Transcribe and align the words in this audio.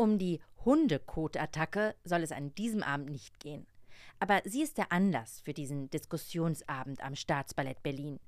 Um 0.00 0.16
die 0.16 0.40
Hundekotattacke 0.64 1.94
soll 2.04 2.22
es 2.22 2.32
an 2.32 2.54
diesem 2.54 2.82
Abend 2.82 3.10
nicht 3.10 3.38
gehen. 3.38 3.66
Aber 4.18 4.40
sie 4.46 4.62
ist 4.62 4.78
der 4.78 4.92
Anlass 4.92 5.42
für 5.42 5.52
diesen 5.52 5.90
Diskussionsabend 5.90 7.04
am 7.04 7.14
Staatsballett 7.14 7.82
Berlin. 7.82 8.18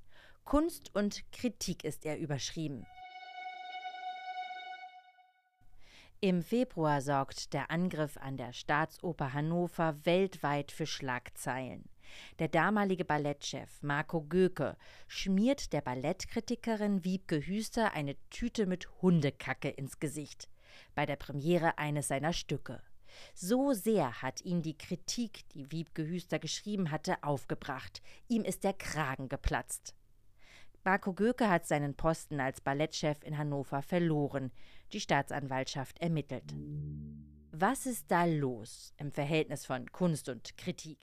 Kunst 0.45 0.95
und 0.95 1.23
Kritik 1.33 1.83
ist 1.83 2.05
er 2.05 2.19
überschrieben. 2.19 2.85
Im 6.21 6.43
Februar 6.43 7.01
sorgt 7.01 7.55
der 7.55 7.71
Angriff 7.71 8.19
an 8.19 8.37
der 8.37 8.53
Staatsoper 8.53 9.33
Hannover 9.33 9.97
weltweit 10.05 10.73
für 10.73 10.85
Schlagzeilen. 10.85 11.89
Der 12.39 12.49
damalige 12.49 13.07
Ballettchef 13.07 13.83
Marco 13.83 14.21
Göke 14.21 14.77
schmiert 15.09 15.73
der 15.73 15.81
Ballettkritikerin 15.81 17.03
Wiebke 17.03 17.41
Hüster 17.47 17.95
eine 17.95 18.17
Tüte 18.29 18.67
mit 18.67 18.91
Hundekacke 19.01 19.71
ins 19.71 19.99
Gesicht 20.01 20.51
bei 20.95 21.07
der 21.07 21.17
Premiere 21.17 21.79
eines 21.79 22.09
seiner 22.09 22.33
Stücke. 22.33 22.83
So 23.35 23.73
sehr 23.73 24.23
hat 24.23 24.43
ihn 24.43 24.63
die 24.63 24.77
Kritik, 24.77 25.49
die 25.51 25.71
Wiebke 25.71 26.07
Hüster 26.07 26.39
geschrieben 26.39 26.91
hatte, 26.91 27.23
aufgebracht. 27.23 28.03
Ihm 28.29 28.45
ist 28.45 28.65
der 28.65 28.73
Kragen 28.73 29.29
geplatzt. 29.29 29.95
Marco 30.85 31.13
Göke 31.13 31.49
hat 31.49 31.67
seinen 31.67 31.95
Posten 31.95 32.41
als 32.41 32.61
Ballettchef 32.61 33.23
in 33.23 33.39
Hannover 33.39 33.83
verloren. 33.83 34.51
Die 34.93 35.01
Staatsanwaltschaft 35.01 36.01
ermittelt. 36.01 36.55
Was 37.53 37.87
ist 37.87 38.11
da 38.11 38.25
los 38.25 38.93
im 38.97 39.13
Verhältnis 39.13 39.65
von 39.65 39.91
Kunst 39.93 40.29
und 40.29 40.57
Kritik? 40.57 40.99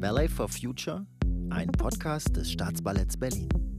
Ballet 0.00 0.28
for 0.28 0.48
Future, 0.48 1.06
ein 1.50 1.70
Podcast 1.70 2.34
des 2.34 2.50
Staatsballetts 2.50 3.16
Berlin. 3.16 3.69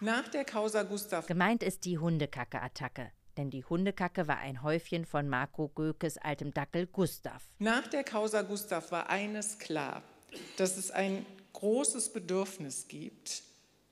Nach 0.00 0.28
der 0.28 0.44
Causa 0.44 0.82
Gustav. 0.82 1.26
Gemeint 1.26 1.62
ist 1.62 1.84
die 1.84 1.98
Hundekacke-Attacke 1.98 3.12
denn 3.36 3.50
die 3.50 3.64
Hundekacke 3.64 4.28
war 4.28 4.38
ein 4.38 4.62
Häufchen 4.62 5.04
von 5.04 5.28
Marco 5.28 5.68
Gökes 5.68 6.16
altem 6.18 6.52
Dackel 6.52 6.86
Gustav. 6.86 7.42
Nach 7.58 7.86
der 7.86 8.04
Causa 8.04 8.42
Gustav 8.42 8.90
war 8.92 9.10
eines 9.10 9.58
klar, 9.58 10.02
dass 10.56 10.76
es 10.76 10.90
ein 10.90 11.26
großes 11.52 12.12
Bedürfnis 12.12 12.88
gibt 12.88 13.42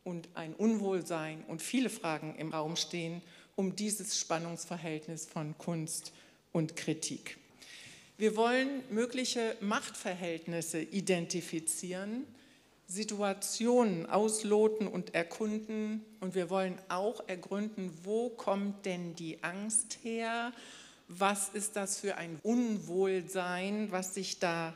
und 0.02 0.28
ein 0.34 0.55
Unwohlsein 0.55 1.44
und 1.44 1.62
viele 1.62 1.91
Fragen 1.91 2.34
im 2.36 2.52
Raum 2.52 2.77
stehen 2.77 3.22
um 3.56 3.77
dieses 3.77 4.18
Spannungsverhältnis 4.18 5.27
von 5.27 5.56
Kunst 5.58 6.12
und 6.52 6.74
Kritik. 6.74 7.39
Wir 8.16 8.36
wollen 8.36 8.83
mögliche 8.91 9.56
Machtverhältnisse 9.61 10.80
identifizieren, 10.80 12.24
Situationen 12.94 14.06
ausloten 14.06 14.86
und 14.86 15.14
erkunden. 15.14 16.04
Und 16.20 16.34
wir 16.34 16.48
wollen 16.48 16.78
auch 16.88 17.28
ergründen, 17.28 17.92
wo 18.04 18.30
kommt 18.30 18.86
denn 18.86 19.14
die 19.14 19.42
Angst 19.42 19.98
her? 20.02 20.52
Was 21.08 21.48
ist 21.50 21.76
das 21.76 22.00
für 22.00 22.16
ein 22.16 22.38
Unwohlsein, 22.42 23.90
was 23.90 24.14
sich 24.14 24.38
da 24.38 24.74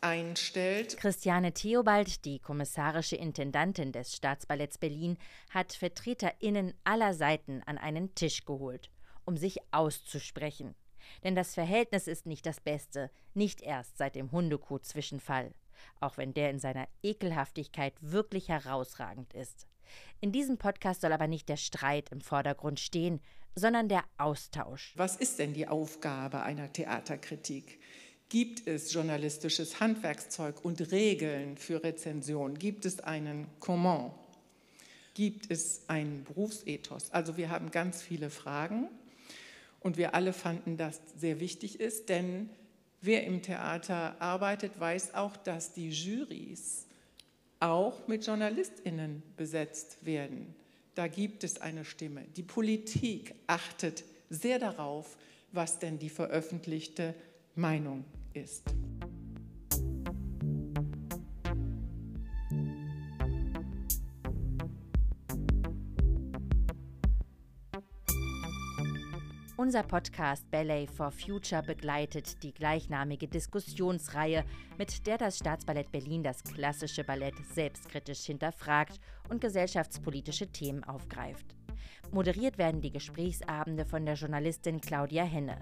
einstellt. 0.00 0.96
Christiane 0.96 1.52
Theobald, 1.52 2.24
die 2.24 2.38
kommissarische 2.38 3.16
Intendantin 3.16 3.90
des 3.90 4.14
Staatsballetts 4.14 4.78
Berlin, 4.78 5.18
hat 5.50 5.72
VertreterInnen 5.72 6.74
aller 6.84 7.14
Seiten 7.14 7.62
an 7.66 7.78
einen 7.78 8.14
Tisch 8.14 8.44
geholt, 8.44 8.90
um 9.24 9.36
sich 9.36 9.58
auszusprechen. 9.72 10.76
Denn 11.24 11.34
das 11.34 11.54
Verhältnis 11.54 12.06
ist 12.06 12.26
nicht 12.26 12.46
das 12.46 12.60
Beste, 12.60 13.10
nicht 13.34 13.60
erst 13.60 13.98
seit 13.98 14.14
dem 14.14 14.30
Hundekuh-Zwischenfall 14.30 15.52
auch 16.00 16.16
wenn 16.16 16.34
der 16.34 16.50
in 16.50 16.58
seiner 16.58 16.88
Ekelhaftigkeit 17.02 17.94
wirklich 18.00 18.48
herausragend 18.48 19.34
ist. 19.34 19.66
In 20.20 20.32
diesem 20.32 20.58
Podcast 20.58 21.00
soll 21.00 21.12
aber 21.12 21.28
nicht 21.28 21.48
der 21.48 21.56
Streit 21.56 22.10
im 22.10 22.20
Vordergrund 22.20 22.80
stehen, 22.80 23.20
sondern 23.54 23.88
der 23.88 24.04
Austausch. 24.18 24.92
Was 24.96 25.16
ist 25.16 25.38
denn 25.38 25.54
die 25.54 25.66
Aufgabe 25.66 26.42
einer 26.42 26.72
Theaterkritik? 26.72 27.80
Gibt 28.28 28.66
es 28.66 28.92
journalistisches 28.92 29.80
Handwerkszeug 29.80 30.64
und 30.64 30.92
Regeln 30.92 31.56
für 31.56 31.82
Rezension? 31.82 32.58
Gibt 32.58 32.84
es 32.84 33.00
einen 33.00 33.46
Comment? 33.58 34.12
Gibt 35.14 35.50
es 35.50 35.88
einen 35.88 36.24
Berufsethos? 36.24 37.10
Also 37.10 37.36
wir 37.36 37.50
haben 37.50 37.70
ganz 37.70 38.02
viele 38.02 38.28
Fragen 38.28 38.88
und 39.80 39.96
wir 39.96 40.14
alle 40.14 40.32
fanden, 40.32 40.76
dass 40.76 41.00
sehr 41.16 41.40
wichtig 41.40 41.80
ist, 41.80 42.08
denn 42.08 42.50
Wer 43.00 43.24
im 43.24 43.42
Theater 43.42 44.20
arbeitet, 44.20 44.78
weiß 44.78 45.14
auch, 45.14 45.36
dass 45.36 45.72
die 45.72 45.90
Jurys 45.90 46.86
auch 47.60 48.08
mit 48.08 48.26
JournalistInnen 48.26 49.22
besetzt 49.36 50.04
werden. 50.04 50.54
Da 50.94 51.06
gibt 51.06 51.44
es 51.44 51.60
eine 51.60 51.84
Stimme. 51.84 52.24
Die 52.36 52.42
Politik 52.42 53.34
achtet 53.46 54.04
sehr 54.30 54.58
darauf, 54.58 55.16
was 55.52 55.78
denn 55.78 55.98
die 55.98 56.10
veröffentlichte 56.10 57.14
Meinung 57.54 58.04
ist. 58.34 58.64
Unser 69.68 69.82
Podcast 69.82 70.50
Ballet 70.50 70.86
for 70.86 71.10
Future 71.10 71.62
begleitet 71.62 72.42
die 72.42 72.54
gleichnamige 72.54 73.28
Diskussionsreihe, 73.28 74.46
mit 74.78 75.06
der 75.06 75.18
das 75.18 75.36
Staatsballett 75.36 75.92
Berlin 75.92 76.22
das 76.22 76.42
klassische 76.42 77.04
Ballett 77.04 77.34
selbstkritisch 77.52 78.24
hinterfragt 78.24 78.98
und 79.28 79.42
gesellschaftspolitische 79.42 80.46
Themen 80.46 80.84
aufgreift. 80.84 81.54
Moderiert 82.12 82.56
werden 82.56 82.80
die 82.80 82.92
Gesprächsabende 82.92 83.84
von 83.84 84.06
der 84.06 84.14
Journalistin 84.14 84.80
Claudia 84.80 85.24
Henne. 85.24 85.58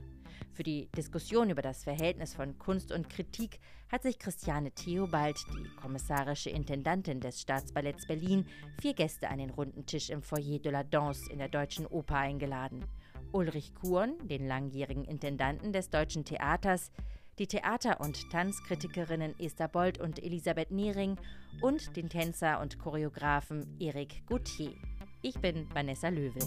Für 0.53 0.62
die 0.62 0.89
Diskussion 0.97 1.50
über 1.50 1.62
das 1.62 1.83
Verhältnis 1.83 2.33
von 2.33 2.56
Kunst 2.59 2.93
und 2.93 3.11
Kritik 3.11 3.59
hat 3.91 4.05
sich 4.05 4.21
Christiane 4.21 4.71
Theobald, 4.71 5.37
die 5.53 5.69
kommissarische 5.81 6.50
Intendantin 6.50 7.19
des 7.19 7.41
Staatsballetts 7.41 8.06
Berlin, 8.06 8.47
vier 8.81 8.95
Gäste 8.95 9.28
an 9.28 9.39
den 9.39 9.50
runden 9.50 9.84
Tisch 9.84 10.11
im 10.11 10.22
Foyer 10.22 10.61
de 10.61 10.71
la 10.71 10.84
Danse 10.84 11.28
in 11.33 11.41
der 11.41 11.49
Deutschen 11.49 11.87
Oper 11.89 12.19
eingeladen. 12.19 12.84
Ulrich 13.33 13.75
Kuhn, 13.75 14.15
den 14.29 14.47
langjährigen 14.47 15.05
Intendanten 15.05 15.73
des 15.73 15.91
Deutschen 15.91 16.25
Theaters, 16.25 16.91
die 17.39 17.47
Theater- 17.47 18.01
und 18.01 18.31
Tanzkritikerinnen 18.31 19.39
Esther 19.39 19.69
Bold 19.69 20.01
und 20.01 20.23
Elisabeth 20.23 20.71
Niering 20.71 21.17
und 21.61 21.97
den 21.97 22.09
Tänzer 22.09 22.61
und 22.61 22.79
Choreografen 22.79 23.77
Eric 23.79 24.27
Gauthier. 24.27 24.73
Ich 25.21 25.39
bin 25.41 25.69
Vanessa 25.75 26.09
Löwe. 26.09 26.41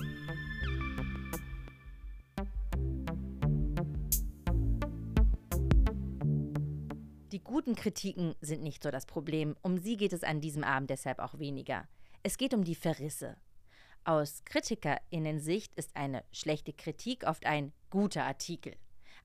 Die 7.31 7.43
guten 7.43 7.75
Kritiken 7.75 8.33
sind 8.41 8.63
nicht 8.63 8.81
so 8.81 8.89
das 8.89 9.05
Problem, 9.05 9.55
um 9.61 9.77
sie 9.77 9.97
geht 9.97 10.13
es 10.13 10.23
an 10.23 10.41
diesem 10.41 10.63
Abend 10.63 10.89
deshalb 10.89 11.19
auch 11.19 11.37
weniger. 11.37 11.87
Es 12.23 12.37
geht 12.37 12.53
um 12.53 12.63
die 12.63 12.75
Verrisse, 12.75 13.37
aus 14.09 14.43
KritikerInnen-Sicht 14.45 15.75
ist 15.75 15.95
eine 15.95 16.23
schlechte 16.31 16.73
Kritik 16.73 17.25
oft 17.25 17.45
ein 17.45 17.71
guter 17.91 18.23
Artikel. 18.23 18.75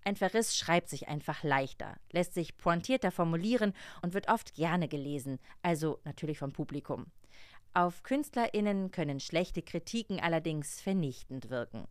Ein 0.05 0.15
Verriss 0.15 0.55
schreibt 0.55 0.91
sich 0.91 1.09
einfach 1.09 1.43
leichter, 1.43 1.97
lässt 2.13 2.35
sich 2.35 2.59
pointierter 2.59 3.11
formulieren 3.11 3.73
und 4.03 4.13
wird 4.13 4.29
oft 4.29 4.53
gerne 4.55 4.87
gelesen, 4.87 5.39
also 5.63 6.01
natürlich 6.05 6.39
vom 6.39 6.53
Publikum. 6.53 7.07
Auf 7.73 8.03
KünstlerInnen 8.03 8.91
können 8.91 9.21
schlechte 9.21 9.63
Kritiken 9.63 10.21
allerdings 10.21 10.83
vernichtend 10.83 11.49
wirken. 11.49 11.89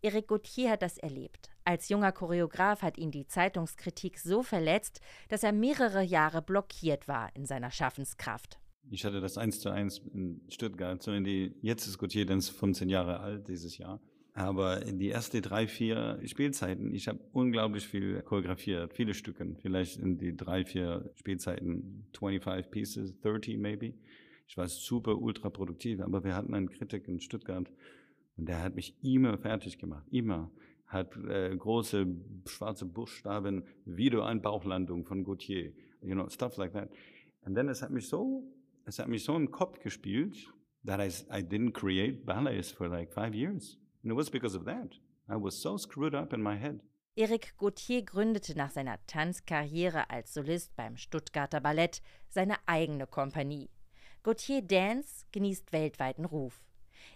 Eric 0.00 0.28
Gauthier 0.28 0.70
hat 0.70 0.80
das 0.80 0.96
erlebt. 0.96 1.50
Als 1.64 1.90
junger 1.90 2.10
Choreograf 2.10 2.80
hat 2.80 2.96
ihn 2.96 3.10
die 3.10 3.26
Zeitungskritik 3.26 4.18
so 4.18 4.42
verletzt, 4.42 5.02
dass 5.28 5.42
er 5.42 5.52
mehrere 5.52 6.02
Jahre 6.02 6.40
blockiert 6.40 7.06
war 7.06 7.28
in 7.36 7.44
seiner 7.44 7.70
Schaffenskraft. 7.70 8.59
Ich 8.88 9.04
hatte 9.04 9.20
das 9.20 9.38
eins 9.38 9.60
zu 9.60 9.70
eins 9.70 9.98
in 10.12 10.40
Stuttgart, 10.48 11.02
so 11.02 11.12
in 11.12 11.24
die, 11.24 11.54
jetzt 11.62 11.86
ist 11.86 11.98
Gautier 11.98 12.26
dann 12.26 12.40
15 12.40 12.88
Jahre 12.88 13.20
alt 13.20 13.48
dieses 13.48 13.78
Jahr. 13.78 14.00
Aber 14.32 14.82
in 14.86 14.98
die 14.98 15.10
ersten 15.10 15.42
drei, 15.42 15.66
vier 15.66 16.20
Spielzeiten, 16.24 16.94
ich 16.94 17.08
habe 17.08 17.18
unglaublich 17.32 17.86
viel 17.86 18.22
choreografiert, 18.22 18.94
viele 18.94 19.14
Stücken, 19.14 19.56
vielleicht 19.60 19.98
in 19.98 20.18
die 20.18 20.36
drei, 20.36 20.64
vier 20.64 21.10
Spielzeiten, 21.16 22.06
25 22.16 22.70
Pieces, 22.70 23.20
30 23.20 23.58
maybe. 23.58 23.94
Ich 24.46 24.56
war 24.56 24.68
super 24.68 25.20
ultra 25.20 25.50
produktiv, 25.50 26.00
aber 26.00 26.24
wir 26.24 26.34
hatten 26.34 26.54
einen 26.54 26.70
Kritik 26.70 27.06
in 27.08 27.20
Stuttgart 27.20 27.70
und 28.36 28.48
der 28.48 28.62
hat 28.62 28.74
mich 28.74 28.96
immer 29.02 29.36
fertig 29.38 29.78
gemacht, 29.78 30.06
immer. 30.10 30.50
Hat 30.86 31.16
äh, 31.16 31.54
große 31.56 32.06
schwarze 32.46 32.84
Buchstaben, 32.84 33.64
Video-Einbauchlandung 33.84 35.04
von 35.04 35.22
Gautier, 35.22 35.72
you 36.02 36.14
know, 36.14 36.28
stuff 36.28 36.56
like 36.56 36.72
that. 36.72 36.90
Und 37.42 37.54
dann 37.54 37.68
es 37.68 37.82
hat 37.82 37.90
mich 37.90 38.08
so 38.08 38.44
es 38.90 38.98
hat 38.98 39.08
mich 39.08 39.22
so 39.22 39.36
im 39.36 39.50
Kopf 39.52 39.78
gespielt, 39.80 40.52
that 40.84 41.00
I, 41.00 41.08
I 41.30 41.42
didn't 41.42 41.72
create 41.72 42.26
ballets 42.26 42.72
for 42.72 42.88
like 42.88 43.12
five 43.12 43.34
years. 43.34 43.78
And 44.02 44.10
it 44.10 44.16
was 44.16 44.30
because 44.30 44.56
of 44.56 44.64
that. 44.64 44.98
I 45.28 45.36
was 45.36 45.54
so 45.54 45.78
screwed 45.78 46.14
up 46.14 46.32
in 46.32 46.42
my 46.42 46.56
head. 46.56 46.80
Eric 47.16 47.54
Gauthier 47.56 48.02
gründete 48.02 48.56
nach 48.56 48.70
seiner 48.70 48.98
Tanzkarriere 49.06 50.10
als 50.10 50.34
Solist 50.34 50.74
beim 50.74 50.96
Stuttgarter 50.96 51.60
Ballett 51.60 52.02
seine 52.28 52.56
eigene 52.66 53.06
Kompanie. 53.06 53.70
Gautier 54.22 54.62
Dance 54.62 55.26
genießt 55.32 55.72
weltweiten 55.72 56.24
Ruf. 56.24 56.64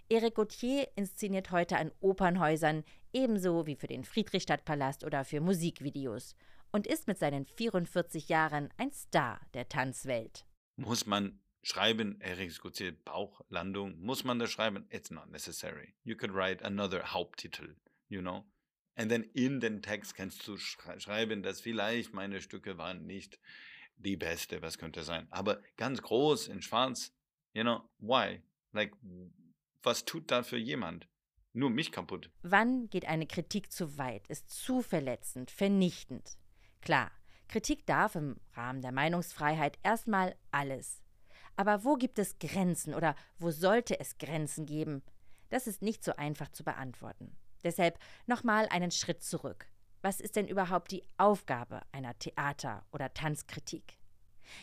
Eric 0.08 0.36
Gautier 0.36 0.88
inszeniert 0.96 1.50
heute 1.50 1.76
an 1.76 1.90
Opernhäusern, 2.00 2.84
ebenso 3.12 3.66
wie 3.66 3.76
für 3.76 3.86
den 3.86 4.04
Friedrichstadtpalast 4.04 5.04
oder 5.04 5.24
für 5.24 5.40
Musikvideos 5.40 6.36
und 6.72 6.86
ist 6.86 7.08
mit 7.08 7.18
seinen 7.18 7.46
44 7.46 8.28
Jahren 8.28 8.68
ein 8.76 8.92
Star 8.92 9.40
der 9.54 9.68
Tanzwelt. 9.68 10.44
Muss 10.76 11.06
man 11.06 11.38
schreiben, 11.64 12.20
Eric 12.20 12.60
Gautier 12.60 12.92
Bauchlandung, 12.92 13.98
muss 14.00 14.22
man 14.22 14.38
das 14.38 14.52
schreiben? 14.52 14.86
It's 14.90 15.10
not 15.10 15.30
necessary. 15.30 15.94
You 16.04 16.16
could 16.16 16.32
write 16.32 16.64
another 16.64 17.12
Haupttitel, 17.12 17.76
you 18.08 18.20
know? 18.20 18.44
And 18.96 19.10
then 19.10 19.24
in 19.34 19.60
den 19.60 19.82
Text 19.82 20.14
kannst 20.14 20.46
du 20.46 20.56
schreiben, 20.56 21.42
dass 21.42 21.60
vielleicht 21.60 22.12
meine 22.12 22.40
Stücke 22.40 22.78
waren 22.78 23.06
nicht 23.06 23.40
die 23.96 24.16
beste, 24.16 24.62
was 24.62 24.78
könnte 24.78 25.02
sein. 25.02 25.26
Aber 25.30 25.60
ganz 25.76 26.00
groß 26.02 26.48
in 26.48 26.62
schwarz, 26.62 27.12
you 27.54 27.62
know, 27.62 27.82
why? 27.98 28.42
Like, 28.72 28.92
was 29.82 30.04
tut 30.04 30.30
da 30.30 30.42
für 30.42 30.58
jemand? 30.58 31.08
Nur 31.52 31.70
mich 31.70 31.92
kaputt. 31.92 32.30
Wann 32.42 32.88
geht 32.90 33.06
eine 33.06 33.26
Kritik 33.26 33.72
zu 33.72 33.96
weit, 33.96 34.26
ist 34.28 34.50
zu 34.50 34.82
verletzend, 34.82 35.50
vernichtend? 35.50 36.36
Klar, 36.80 37.10
Kritik 37.48 37.86
darf 37.86 38.16
im 38.16 38.40
Rahmen 38.54 38.82
der 38.82 38.92
Meinungsfreiheit 38.92 39.78
erstmal 39.82 40.36
alles. 40.50 41.03
Aber 41.56 41.84
wo 41.84 41.94
gibt 41.94 42.18
es 42.18 42.38
Grenzen 42.38 42.94
oder 42.94 43.14
wo 43.38 43.50
sollte 43.50 43.98
es 44.00 44.18
Grenzen 44.18 44.66
geben? 44.66 45.02
Das 45.50 45.66
ist 45.66 45.82
nicht 45.82 46.02
so 46.02 46.16
einfach 46.16 46.48
zu 46.50 46.64
beantworten. 46.64 47.36
Deshalb 47.62 47.98
nochmal 48.26 48.66
einen 48.70 48.90
Schritt 48.90 49.22
zurück. 49.22 49.68
Was 50.02 50.20
ist 50.20 50.36
denn 50.36 50.48
überhaupt 50.48 50.90
die 50.90 51.04
Aufgabe 51.16 51.80
einer 51.92 52.18
Theater- 52.18 52.84
oder 52.92 53.14
Tanzkritik? 53.14 53.98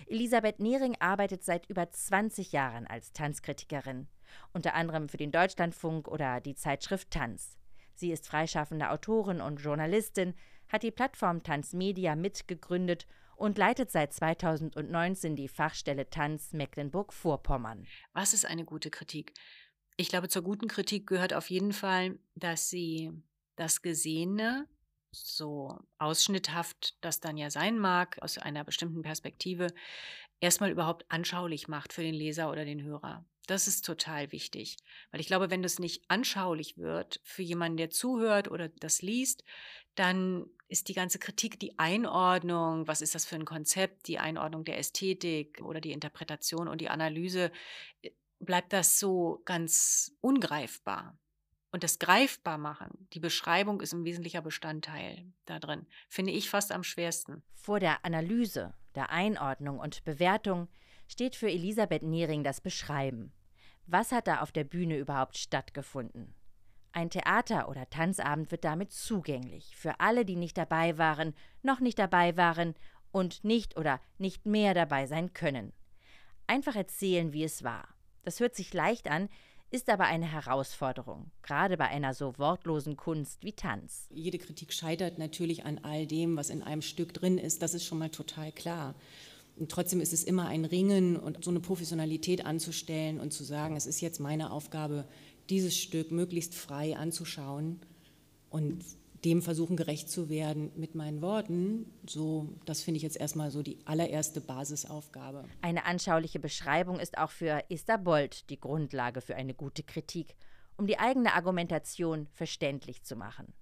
Elisabeth 0.06 0.60
Nehring 0.60 0.96
arbeitet 1.00 1.44
seit 1.44 1.68
über 1.68 1.90
20 1.90 2.52
Jahren 2.52 2.86
als 2.86 3.14
Tanzkritikerin, 3.14 4.08
unter 4.54 4.76
anderem 4.76 5.10
für 5.10 5.18
den 5.18 5.32
Deutschlandfunk 5.32 6.08
oder 6.08 6.42
die 6.42 6.56
Zeitschrift 6.56 7.10
Tanz. 7.10 7.58
Sie 7.96 8.12
ist 8.12 8.28
freischaffende 8.28 8.92
Autorin 8.92 9.42
und 9.42 9.58
Journalistin, 9.58 10.36
hat 10.68 10.84
die 10.84 10.92
Plattform 10.92 11.44
Tanzmedia 11.44 12.16
mitgegründet 12.16 13.08
und 13.42 13.58
leitet 13.58 13.90
seit 13.90 14.14
2019 14.14 15.36
die 15.36 15.48
Fachstelle 15.48 16.10
Tanz 16.10 16.54
Mecklenburg-Vorpommern. 16.54 17.88
Was 18.14 18.34
ist 18.34 18.46
eine 18.46 18.66
gute 18.66 18.92
Kritik? 18.92 19.34
Ich 19.98 20.10
glaube, 20.10 20.30
zur 20.30 20.44
guten 20.44 20.68
Kritik 20.68 21.08
gehört 21.08 21.34
auf 21.34 21.50
jeden 21.50 21.74
Fall, 21.74 22.20
dass 22.36 22.70
sie 22.70 23.12
das 23.56 23.82
Gesehene 23.82 24.68
so 25.12 25.78
ausschnitthaft 25.98 26.98
das 27.02 27.20
dann 27.20 27.36
ja 27.36 27.50
sein 27.50 27.80
mag, 27.80 28.18
aus 28.22 28.38
einer 28.38 28.64
bestimmten 28.64 29.02
Perspektive, 29.02 29.68
erstmal 30.40 30.72
überhaupt 30.72 31.06
anschaulich 31.10 31.68
macht 31.68 31.94
für 31.94 32.04
den 32.04 32.14
Leser 32.14 32.50
oder 32.50 32.64
den 32.64 32.84
Hörer. 32.84 33.26
Das 33.52 33.68
ist 33.68 33.84
total 33.84 34.32
wichtig, 34.32 34.78
weil 35.12 35.20
ich 35.20 35.28
glaube, 35.28 35.50
wenn 35.50 35.62
das 35.62 35.78
nicht 35.78 36.06
anschaulich 36.08 36.78
wird 36.78 37.20
für 37.26 37.42
jemanden, 37.42 37.76
der 37.76 37.90
zuhört 37.90 38.50
oder 38.50 38.70
das 38.70 39.02
liest, 39.02 39.44
dann 39.96 40.46
ist 40.70 40.88
die 40.88 40.94
ganze 40.94 41.20
Kritik, 41.20 41.60
die 41.60 41.78
Einordnung, 41.78 42.88
was 42.88 43.02
ist 43.02 43.14
das 43.14 43.26
für 43.26 43.36
ein 43.36 43.44
Konzept, 43.44 44.08
die 44.08 44.20
Einordnung 44.20 44.64
der 44.64 44.78
Ästhetik 44.78 45.60
oder 45.62 45.82
die 45.82 45.92
Interpretation 45.92 46.70
und 46.70 46.80
die 46.80 46.88
Analyse, 46.88 47.52
äh, 48.04 48.12
bleibt 48.40 48.72
das 48.72 49.00
so 49.00 49.42
ganz 49.44 50.16
ungreifbar. 50.22 51.20
Und 51.74 51.84
das 51.84 52.00
greifbar 52.00 52.58
machen, 52.58 53.10
die 53.12 53.20
Beschreibung 53.20 53.82
ist 53.82 53.92
ein 53.92 54.06
wesentlicher 54.06 54.42
Bestandteil 54.42 55.30
da 55.44 55.60
drin, 55.60 55.88
finde 56.08 56.32
ich 56.32 56.50
fast 56.50 56.72
am 56.72 56.84
schwersten. 56.84 57.44
Vor 57.54 57.82
der 57.82 58.06
Analyse, 58.06 58.74
der 58.96 59.10
Einordnung 59.10 59.78
und 59.78 60.06
Bewertung 60.06 60.70
steht 61.10 61.36
für 61.36 61.52
Elisabeth 61.52 62.04
Nehring 62.04 62.46
das 62.46 62.62
Beschreiben. 62.62 63.34
Was 63.92 64.14
hat 64.14 64.28
da 64.28 64.40
auf 64.40 64.54
der 64.54 64.64
Bühne 64.64 64.98
überhaupt 64.98 65.38
stattgefunden? 65.38 66.34
Ein 66.94 67.10
Theater- 67.10 67.68
oder 67.68 67.90
Tanzabend 67.90 68.50
wird 68.50 68.64
damit 68.64 68.94
zugänglich 68.94 69.76
für 69.76 70.00
alle, 70.00 70.24
die 70.24 70.38
nicht 70.38 70.58
dabei 70.58 70.98
waren, 70.98 71.34
noch 71.62 71.82
nicht 71.82 72.00
dabei 72.00 72.38
waren 72.38 72.74
und 73.12 73.44
nicht 73.44 73.76
oder 73.76 74.00
nicht 74.18 74.46
mehr 74.46 74.74
dabei 74.74 75.08
sein 75.08 75.34
können. 75.34 75.74
Einfach 76.48 76.78
erzählen, 76.78 77.34
wie 77.34 77.44
es 77.44 77.66
war. 77.66 77.86
Das 78.24 78.40
hört 78.40 78.56
sich 78.56 78.74
leicht 78.74 79.10
an, 79.10 79.28
ist 79.72 79.90
aber 79.90 80.06
eine 80.06 80.32
Herausforderung, 80.32 81.30
gerade 81.42 81.76
bei 81.76 81.90
einer 81.90 82.14
so 82.14 82.38
wortlosen 82.38 82.96
Kunst 82.96 83.44
wie 83.44 83.54
Tanz. 83.54 84.08
Jede 84.10 84.38
Kritik 84.38 84.72
scheitert 84.72 85.18
natürlich 85.18 85.66
an 85.66 85.80
all 85.84 86.08
dem, 86.08 86.38
was 86.38 86.50
in 86.50 86.64
einem 86.64 86.82
Stück 86.82 87.14
drin 87.14 87.38
ist, 87.38 87.62
das 87.62 87.74
ist 87.74 87.86
schon 87.86 88.00
mal 88.00 88.10
total 88.10 88.54
klar. 88.54 88.96
Und 89.62 89.70
trotzdem 89.70 90.02
ist 90.02 90.12
es 90.12 90.24
immer 90.24 90.48
ein 90.48 90.66
Ringen 90.66 91.18
und 91.18 91.44
so 91.44 91.52
eine 91.52 91.60
Professionalität 91.60 92.48
anzustellen 92.48 93.20
und 93.20 93.32
zu 93.32 93.44
sagen, 93.44 93.76
es 93.76 93.86
ist 93.86 94.02
jetzt 94.02 94.20
meine 94.20 94.52
Aufgabe, 94.52 95.06
dieses 95.52 95.78
Stück 95.78 96.12
möglichst 96.12 96.56
frei 96.56 96.98
anzuschauen 96.98 97.80
und 98.50 98.84
dem 99.24 99.44
versuchen 99.44 99.78
gerecht 99.78 100.10
zu 100.10 100.30
werden 100.30 100.72
mit 100.76 100.96
meinen 100.96 101.22
Worten. 101.22 101.86
So, 102.10 102.50
das 102.66 102.82
finde 102.82 102.98
ich 102.98 103.04
jetzt 103.04 103.18
erstmal 103.18 103.52
so 103.52 103.62
die 103.62 103.78
allererste 103.86 104.42
Basisaufgabe. 104.42 105.46
Eine 105.62 105.86
anschauliche 105.86 106.40
Beschreibung 106.40 107.00
ist 107.00 107.20
auch 107.20 107.30
für 107.30 107.64
Esther 107.70 108.00
Bold 108.00 108.50
die 108.50 108.60
Grundlage 108.60 109.22
für 109.22 109.36
eine 109.36 109.54
gute 109.54 109.84
Kritik, 109.84 110.36
um 110.76 110.88
die 110.88 110.98
eigene 110.98 111.36
Argumentation 111.36 112.26
verständlich 112.34 113.04
zu 113.04 113.16
machen. 113.16 113.54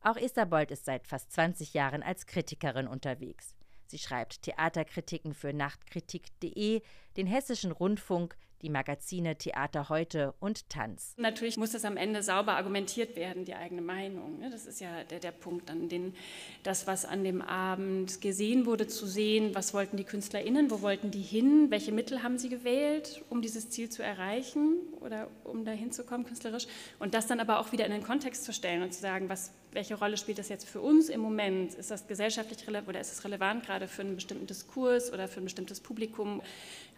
Auch 0.00 0.16
Esther 0.16 0.46
Bold 0.46 0.70
ist 0.70 0.86
seit 0.86 1.06
fast 1.06 1.30
20 1.30 1.74
Jahren 1.74 2.02
als 2.02 2.24
Kritikerin 2.24 2.88
unterwegs. 2.88 3.54
Sie 3.92 3.98
schreibt 3.98 4.40
Theaterkritiken 4.40 5.34
für 5.34 5.52
Nachtkritik.de, 5.52 6.80
den 7.18 7.26
Hessischen 7.26 7.72
Rundfunk, 7.72 8.38
die 8.62 8.70
Magazine 8.70 9.36
Theater 9.36 9.90
heute 9.90 10.32
und 10.40 10.70
Tanz. 10.70 11.12
Natürlich 11.18 11.58
muss 11.58 11.72
das 11.72 11.84
am 11.84 11.98
Ende 11.98 12.22
sauber 12.22 12.54
argumentiert 12.54 13.16
werden, 13.16 13.44
die 13.44 13.54
eigene 13.54 13.82
Meinung. 13.82 14.38
Ne? 14.38 14.48
Das 14.48 14.64
ist 14.64 14.80
ja 14.80 15.04
der, 15.04 15.18
der 15.18 15.32
Punkt, 15.32 15.70
an 15.70 15.90
den 15.90 16.14
das, 16.62 16.86
was 16.86 17.04
an 17.04 17.22
dem 17.22 17.42
Abend 17.42 18.22
gesehen 18.22 18.64
wurde, 18.64 18.86
zu 18.86 19.06
sehen, 19.06 19.54
was 19.54 19.74
wollten 19.74 19.98
die 19.98 20.04
KünstlerInnen, 20.04 20.70
wo 20.70 20.80
wollten 20.80 21.10
die 21.10 21.20
hin, 21.20 21.70
welche 21.70 21.92
Mittel 21.92 22.22
haben 22.22 22.38
sie 22.38 22.48
gewählt, 22.48 23.22
um 23.28 23.42
dieses 23.42 23.68
Ziel 23.68 23.90
zu 23.90 24.02
erreichen 24.02 24.78
oder 25.04 25.28
um 25.44 25.64
dahin 25.64 25.92
zu 25.92 26.04
kommen 26.04 26.24
künstlerisch 26.24 26.66
und 26.98 27.14
das 27.14 27.26
dann 27.26 27.40
aber 27.40 27.58
auch 27.58 27.72
wieder 27.72 27.84
in 27.84 27.92
den 27.92 28.02
Kontext 28.02 28.44
zu 28.44 28.52
stellen 28.52 28.82
und 28.82 28.92
zu 28.92 29.00
sagen, 29.00 29.28
was, 29.28 29.52
welche 29.72 29.94
Rolle 29.94 30.16
spielt 30.16 30.38
das 30.38 30.48
jetzt 30.48 30.68
für 30.68 30.80
uns 30.80 31.08
im 31.08 31.20
Moment? 31.20 31.74
Ist 31.74 31.90
das 31.90 32.06
gesellschaftlich 32.06 32.66
relevant 32.66 32.88
oder 32.88 33.00
ist 33.00 33.12
es 33.12 33.24
relevant 33.24 33.64
gerade 33.64 33.88
für 33.88 34.02
einen 34.02 34.14
bestimmten 34.14 34.46
Diskurs 34.46 35.12
oder 35.12 35.28
für 35.28 35.40
ein 35.40 35.44
bestimmtes 35.44 35.80
Publikum? 35.80 36.42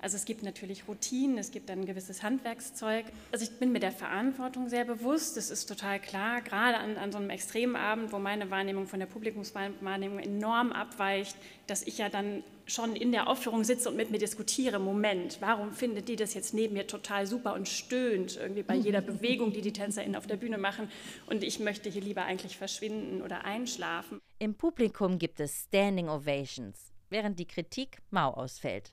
Also 0.01 0.17
es 0.17 0.25
gibt 0.25 0.43
natürlich 0.43 0.87
Routinen, 0.87 1.39
es 1.39 1.51
gibt 1.51 1.69
dann 1.69 1.81
ein 1.81 1.87
gewisses 1.87 2.23
Handwerkszeug. 2.23 3.07
Also 3.33 3.45
ich 3.45 3.59
bin 3.59 3.73
mir 3.73 3.81
der 3.81 3.93
Verantwortung 3.93 4.69
sehr 4.69 4.85
bewusst, 4.85 5.37
das 5.37 5.51
ist 5.51 5.67
total 5.67 5.99
klar, 5.99 6.43
gerade 6.43 6.77
an, 6.77 6.97
an 6.97 7.11
so 7.11 7.19
einem 7.19 7.31
extremen 7.31 7.77
Abend, 7.77 8.13
wo 8.13 8.19
meine 8.19 8.51
Wahrnehmung 8.51 8.87
von 8.87 9.01
der 9.01 9.07
Publikumswahrnehmung 9.07 10.19
enorm 10.19 10.73
abweicht, 10.73 11.37
dass 11.67 11.83
ich 11.83 11.99
ja 11.99 12.09
dann 12.09 12.45
schon 12.67 12.97
in 12.97 13.13
der 13.13 13.29
Aufführung 13.29 13.65
sitze 13.65 13.89
und 13.89 13.97
mit 13.97 14.11
mir 14.11 14.19
diskutiere, 14.19 14.79
Moment, 14.79 15.39
warum 15.41 15.73
findet 15.73 16.09
die 16.09 16.17
das 16.17 16.35
jetzt 16.35 16.55
neben 16.55 16.75
mir 16.75 16.87
total 16.87 17.27
super 17.27 17.55
und 17.55 17.69
stöhnt 17.69 18.37
irgendwie 18.37 18.63
bei 18.63 18.75
jeder 18.75 19.01
Bewegung, 19.03 19.53
die 19.53 19.61
die 19.61 19.73
TänzerInnen 19.73 20.17
auf 20.17 20.27
der 20.27 20.37
Bühne 20.37 20.59
machen 20.59 20.91
und 21.27 21.45
ich 21.45 21.61
möchte 21.61 21.91
hier 21.91 22.03
lieber 22.03 22.25
eigentlich 22.25 22.57
verschwinden 22.57 23.23
oder 23.23 23.45
einschlafen. 23.45 24.21
Im 24.39 24.55
Publikum 24.55 25.19
gibt 25.19 25.41
es 25.41 25.65
Standing 25.65 26.09
Ovations, 26.09 26.93
während 27.11 27.39
die 27.39 27.47
Kritik 27.47 27.99
mau 28.11 28.31
ausfällt. 28.31 28.93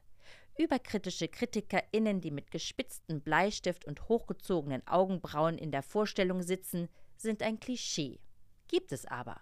Überkritische 0.57 1.27
KritikerInnen, 1.27 2.21
die 2.21 2.31
mit 2.31 2.51
gespitztem 2.51 3.21
Bleistift 3.21 3.85
und 3.85 4.09
hochgezogenen 4.09 4.85
Augenbrauen 4.85 5.57
in 5.57 5.71
der 5.71 5.81
Vorstellung 5.81 6.43
sitzen, 6.43 6.89
sind 7.15 7.41
ein 7.41 7.59
Klischee. 7.59 8.19
Gibt 8.67 8.91
es 8.91 9.05
aber. 9.05 9.39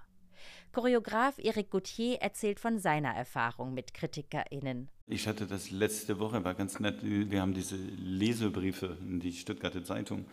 Choreograf 0.71 1.37
Eric 1.39 1.71
Gauthier 1.71 2.17
erzählt 2.21 2.59
von 2.59 2.79
seiner 2.79 3.09
Erfahrung 3.09 3.73
mit 3.73 3.93
KritikerInnen. 3.93 4.89
Ich 5.07 5.27
hatte 5.27 5.45
das 5.47 5.71
letzte 5.71 6.19
Woche, 6.19 6.43
war 6.43 6.53
ganz 6.53 6.79
nett. 6.79 6.99
Wir 7.01 7.41
haben 7.41 7.53
diese 7.53 7.75
Lesebriefe 7.75 8.97
in 9.01 9.19
die 9.19 9.33
Stuttgarter 9.33 9.83
Zeitung. 9.83 10.25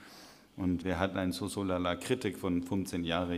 Und 0.56 0.84
wir 0.84 0.98
hatten 0.98 1.18
ein 1.18 1.32
Sosolala 1.32 1.96
Kritik 1.96 2.38
von 2.38 2.62
15 2.62 3.04
Jahre 3.04 3.36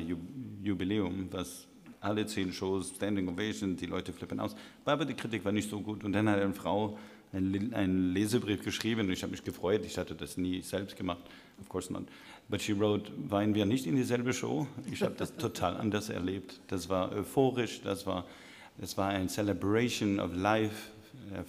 Jubiläum, 0.63 1.29
was 1.33 1.67
alle 2.01 2.27
zehn 2.27 2.53
Shows, 2.53 2.93
Standing 2.95 3.29
Ovation, 3.29 3.77
die 3.77 3.87
Leute 3.87 4.13
flippen 4.13 4.39
aus. 4.39 4.55
Aber 4.85 5.05
die 5.05 5.15
Kritik 5.15 5.45
war 5.45 5.53
nicht 5.53 5.69
so 5.69 5.81
gut. 5.81 6.05
Und 6.05 6.13
dann 6.13 6.29
hat 6.29 6.41
eine 6.41 6.55
Frau 6.55 6.97
einen 7.33 8.15
Lesebrief 8.15 8.65
geschrieben 8.65 9.03
und 9.03 9.11
ich 9.11 9.23
habe 9.23 9.33
mich 9.33 9.45
gefreut. 9.45 9.85
Ich 9.85 9.99
hatte 9.99 10.15
das 10.15 10.37
nie 10.37 10.63
selbst 10.63 10.97
gemacht, 10.97 11.23
of 11.61 11.69
course 11.69 11.93
not. 11.93 12.05
But 12.49 12.63
she 12.63 12.73
wrote, 12.73 13.13
waren 13.29 13.55
wir 13.55 13.67
nicht 13.67 13.87
in 13.87 13.97
dieselbe 13.97 14.33
Show? 14.33 14.67
Ich 14.91 15.03
habe 15.03 15.15
das 15.17 15.37
total 15.37 15.77
anders 15.81 16.09
erlebt. 16.09 16.61
Das 16.69 16.89
war 16.89 17.13
euphorisch, 17.13 17.83
das 17.83 18.07
war, 18.07 18.25
das 18.79 18.97
war 18.97 19.11
ein 19.11 19.29
Celebration 19.29 20.19
of 20.19 20.35
life, 20.35 20.91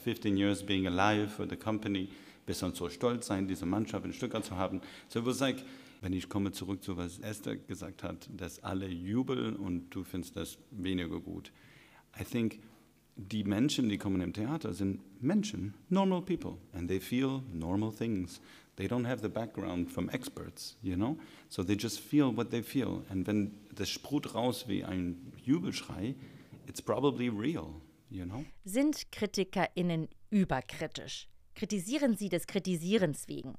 15 0.04 0.36
years 0.36 0.62
being 0.62 0.88
alive 0.88 1.30
for 1.30 1.48
the 1.48 1.56
company. 1.56 2.10
Besonders 2.46 2.80
so 2.80 2.90
stolz 2.90 3.28
sein, 3.28 3.48
diese 3.48 3.66
Mannschaft 3.66 4.06
in 4.06 4.12
Stuttgart 4.12 4.44
zu 4.44 4.58
haben. 4.58 4.82
So 5.08 5.20
it 5.20 5.26
was 5.26 5.40
like, 5.40 5.64
wenn 6.02 6.14
ich 6.14 6.28
komme 6.28 6.52
zurück 6.52 6.84
zu 6.84 6.98
was 6.98 7.20
Esther 7.20 7.56
gesagt 7.56 8.04
hat, 8.04 8.30
dass 8.36 8.64
alle 8.64 8.88
jubeln 8.88 9.56
und 9.56 9.90
du 9.92 10.04
findest 10.04 10.36
das 10.36 10.58
weniger 10.72 11.20
gut. 11.20 11.52
I 12.20 12.24
think 12.24 12.60
die 13.16 13.44
Menschen, 13.44 13.90
die 13.90 13.98
kommen 13.98 14.22
im 14.22 14.34
Theater, 14.34 14.74
sind 14.74 15.00
Menschen, 15.22 15.74
normal 15.90 16.22
people, 16.22 16.58
and 16.74 16.88
they 16.88 17.00
feel 17.00 17.42
normal 17.54 17.92
things. 17.92 18.42
They 18.80 18.88
don't 18.88 19.04
have 19.04 19.22
the 19.22 19.28
background 19.28 19.92
from 19.92 20.10
experts, 20.14 20.78
you 20.82 20.96
know? 20.96 21.18
So 21.50 21.64
they 21.64 21.76
just 21.76 22.00
feel 22.00 22.32
what 22.34 22.50
they 22.50 22.64
feel. 22.64 23.04
And 23.10 23.28
wenn 23.28 23.52
das 23.76 23.90
sprut 23.90 24.34
raus 24.34 24.70
wie 24.70 24.86
ein 24.86 25.34
Jubelschrei, 25.44 26.16
it's 26.66 26.82
probably 26.82 27.28
real, 27.28 27.82
you 28.10 28.24
know? 28.24 28.46
Sind 28.64 29.12
KritikerInnen 29.12 30.08
überkritisch? 30.30 31.28
Kritisieren 31.56 32.16
sie 32.16 32.30
des 32.30 32.48
Kritisierens 32.48 33.28
wegen? 33.28 33.56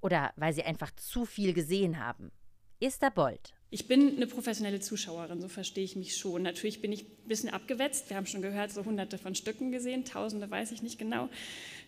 Oder 0.00 0.32
weil 0.34 0.52
sie 0.52 0.64
einfach 0.64 0.90
zu 0.96 1.24
viel 1.24 1.52
gesehen 1.52 2.00
haben? 2.00 2.32
Esther 2.80 3.12
Bold. 3.12 3.54
Ich 3.74 3.88
bin 3.88 4.14
eine 4.14 4.28
professionelle 4.28 4.78
Zuschauerin, 4.78 5.40
so 5.40 5.48
verstehe 5.48 5.82
ich 5.82 5.96
mich 5.96 6.16
schon. 6.16 6.42
Natürlich 6.42 6.80
bin 6.80 6.92
ich 6.92 7.08
ein 7.08 7.26
bisschen 7.26 7.48
abgewetzt. 7.48 8.08
Wir 8.08 8.16
haben 8.16 8.24
schon 8.24 8.40
gehört, 8.40 8.70
so 8.70 8.84
hunderte 8.84 9.18
von 9.18 9.34
Stücken 9.34 9.72
gesehen, 9.72 10.04
tausende 10.04 10.48
weiß 10.48 10.70
ich 10.70 10.80
nicht 10.84 10.96
genau. 10.96 11.28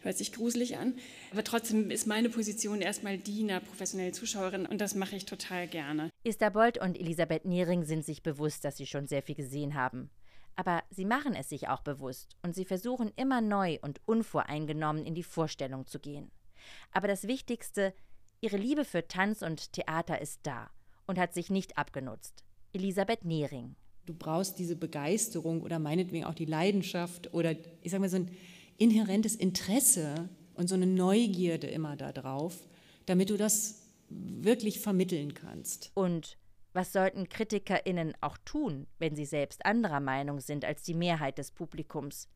Hört 0.03 0.17
sich 0.17 0.33
gruselig 0.33 0.79
an. 0.79 0.95
Aber 1.31 1.45
trotzdem 1.45 1.93
ist 1.93 2.09
meine 2.09 2.29
Position 2.29 2.81
erstmal 2.81 3.19
die 3.19 3.45
einer 3.45 3.61
professionellen 3.61 4.13
Zuschauerin 4.13 4.67
und 4.67 4.81
das 4.81 4.97
mache 4.97 5.15
ich 5.15 5.27
total 5.27 5.69
gerne. 5.69 6.11
Esther 6.25 6.51
Bold 6.51 6.79
und 6.79 6.99
Elisabeth 6.99 7.45
Niering 7.45 7.85
sind 7.85 8.05
sich 8.05 8.25
bewusst, 8.25 8.65
dass 8.65 8.79
sie 8.79 8.87
schon 8.87 9.07
sehr 9.07 9.23
viel 9.23 9.37
gesehen 9.37 9.75
haben. 9.75 10.11
Aber 10.57 10.83
sie 10.91 11.05
machen 11.05 11.37
es 11.37 11.51
sich 11.51 11.69
auch 11.69 11.83
bewusst 11.83 12.35
und 12.43 12.53
sie 12.57 12.65
versuchen 12.65 13.13
immer 13.15 13.41
neu 13.41 13.79
und 13.81 14.01
unvoreingenommen 14.07 15.07
in 15.07 15.15
die 15.15 15.23
Vorstellung 15.23 15.87
zu 15.87 16.01
gehen. 16.01 16.33
Aber 16.91 17.07
das 17.07 17.29
Wichtigste, 17.29 17.95
ihre 18.41 18.57
Liebe 18.57 18.85
für 18.85 19.07
Tanz 19.07 19.43
und 19.43 19.73
Theater 19.73 20.21
ist 20.21 20.41
da 20.43 20.69
und 21.07 21.19
hat 21.19 21.35
sich 21.35 21.51
nicht 21.51 21.79
abgenutzt. 21.79 22.45
Elisabeth 22.73 23.25
Nehring. 23.25 23.77
Du 24.05 24.15
brauchst 24.15 24.59
diese 24.59 24.77
Begeisterung 24.77 25.63
oder 25.63 25.79
meinetwegen 25.79 26.25
auch 26.25 26.35
die 26.35 26.45
Leidenschaft 26.45 27.33
oder 27.35 27.57
ich 27.83 27.91
sage 27.91 28.03
mal 28.03 28.09
so 28.09 28.17
ein 28.17 28.31
inhärentes 28.79 29.35
Interesse 29.35 30.29
und 30.55 30.69
so 30.69 30.75
eine 30.75 30.87
Neugierde 30.87 31.67
immer 31.67 31.97
darauf, 31.97 32.57
damit 33.07 33.31
du 33.31 33.37
das 33.37 33.83
wirklich 34.09 34.81
vermitteln 34.81 35.35
kannst. 35.35 35.91
Und 35.95 36.39
was 36.73 36.93
sollten 36.93 37.29
KritikerInnen 37.29 38.13
auch 38.21 38.37
tun, 38.45 38.87
wenn 38.99 39.17
sie 39.17 39.25
selbst 39.25 39.65
anderer 39.65 40.01
Meinung 40.01 40.41
sind 40.41 40.65
als 40.65 40.83
die 40.83 40.95
Mehrheit 40.95 41.39
des 41.39 41.51
Publikums? 41.51 42.29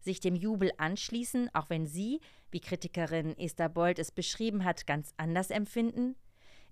Sich 0.00 0.20
dem 0.20 0.36
Jubel 0.36 0.70
anschließen, 0.76 1.50
auch 1.52 1.68
wenn 1.68 1.86
sie, 1.86 2.20
wie 2.52 2.60
Kritikerin 2.60 3.36
Esther 3.36 3.68
Bold 3.68 3.98
es 3.98 4.12
beschrieben 4.12 4.64
hat, 4.64 4.86
ganz 4.86 5.12
anders 5.16 5.50
empfinden? 5.50 6.14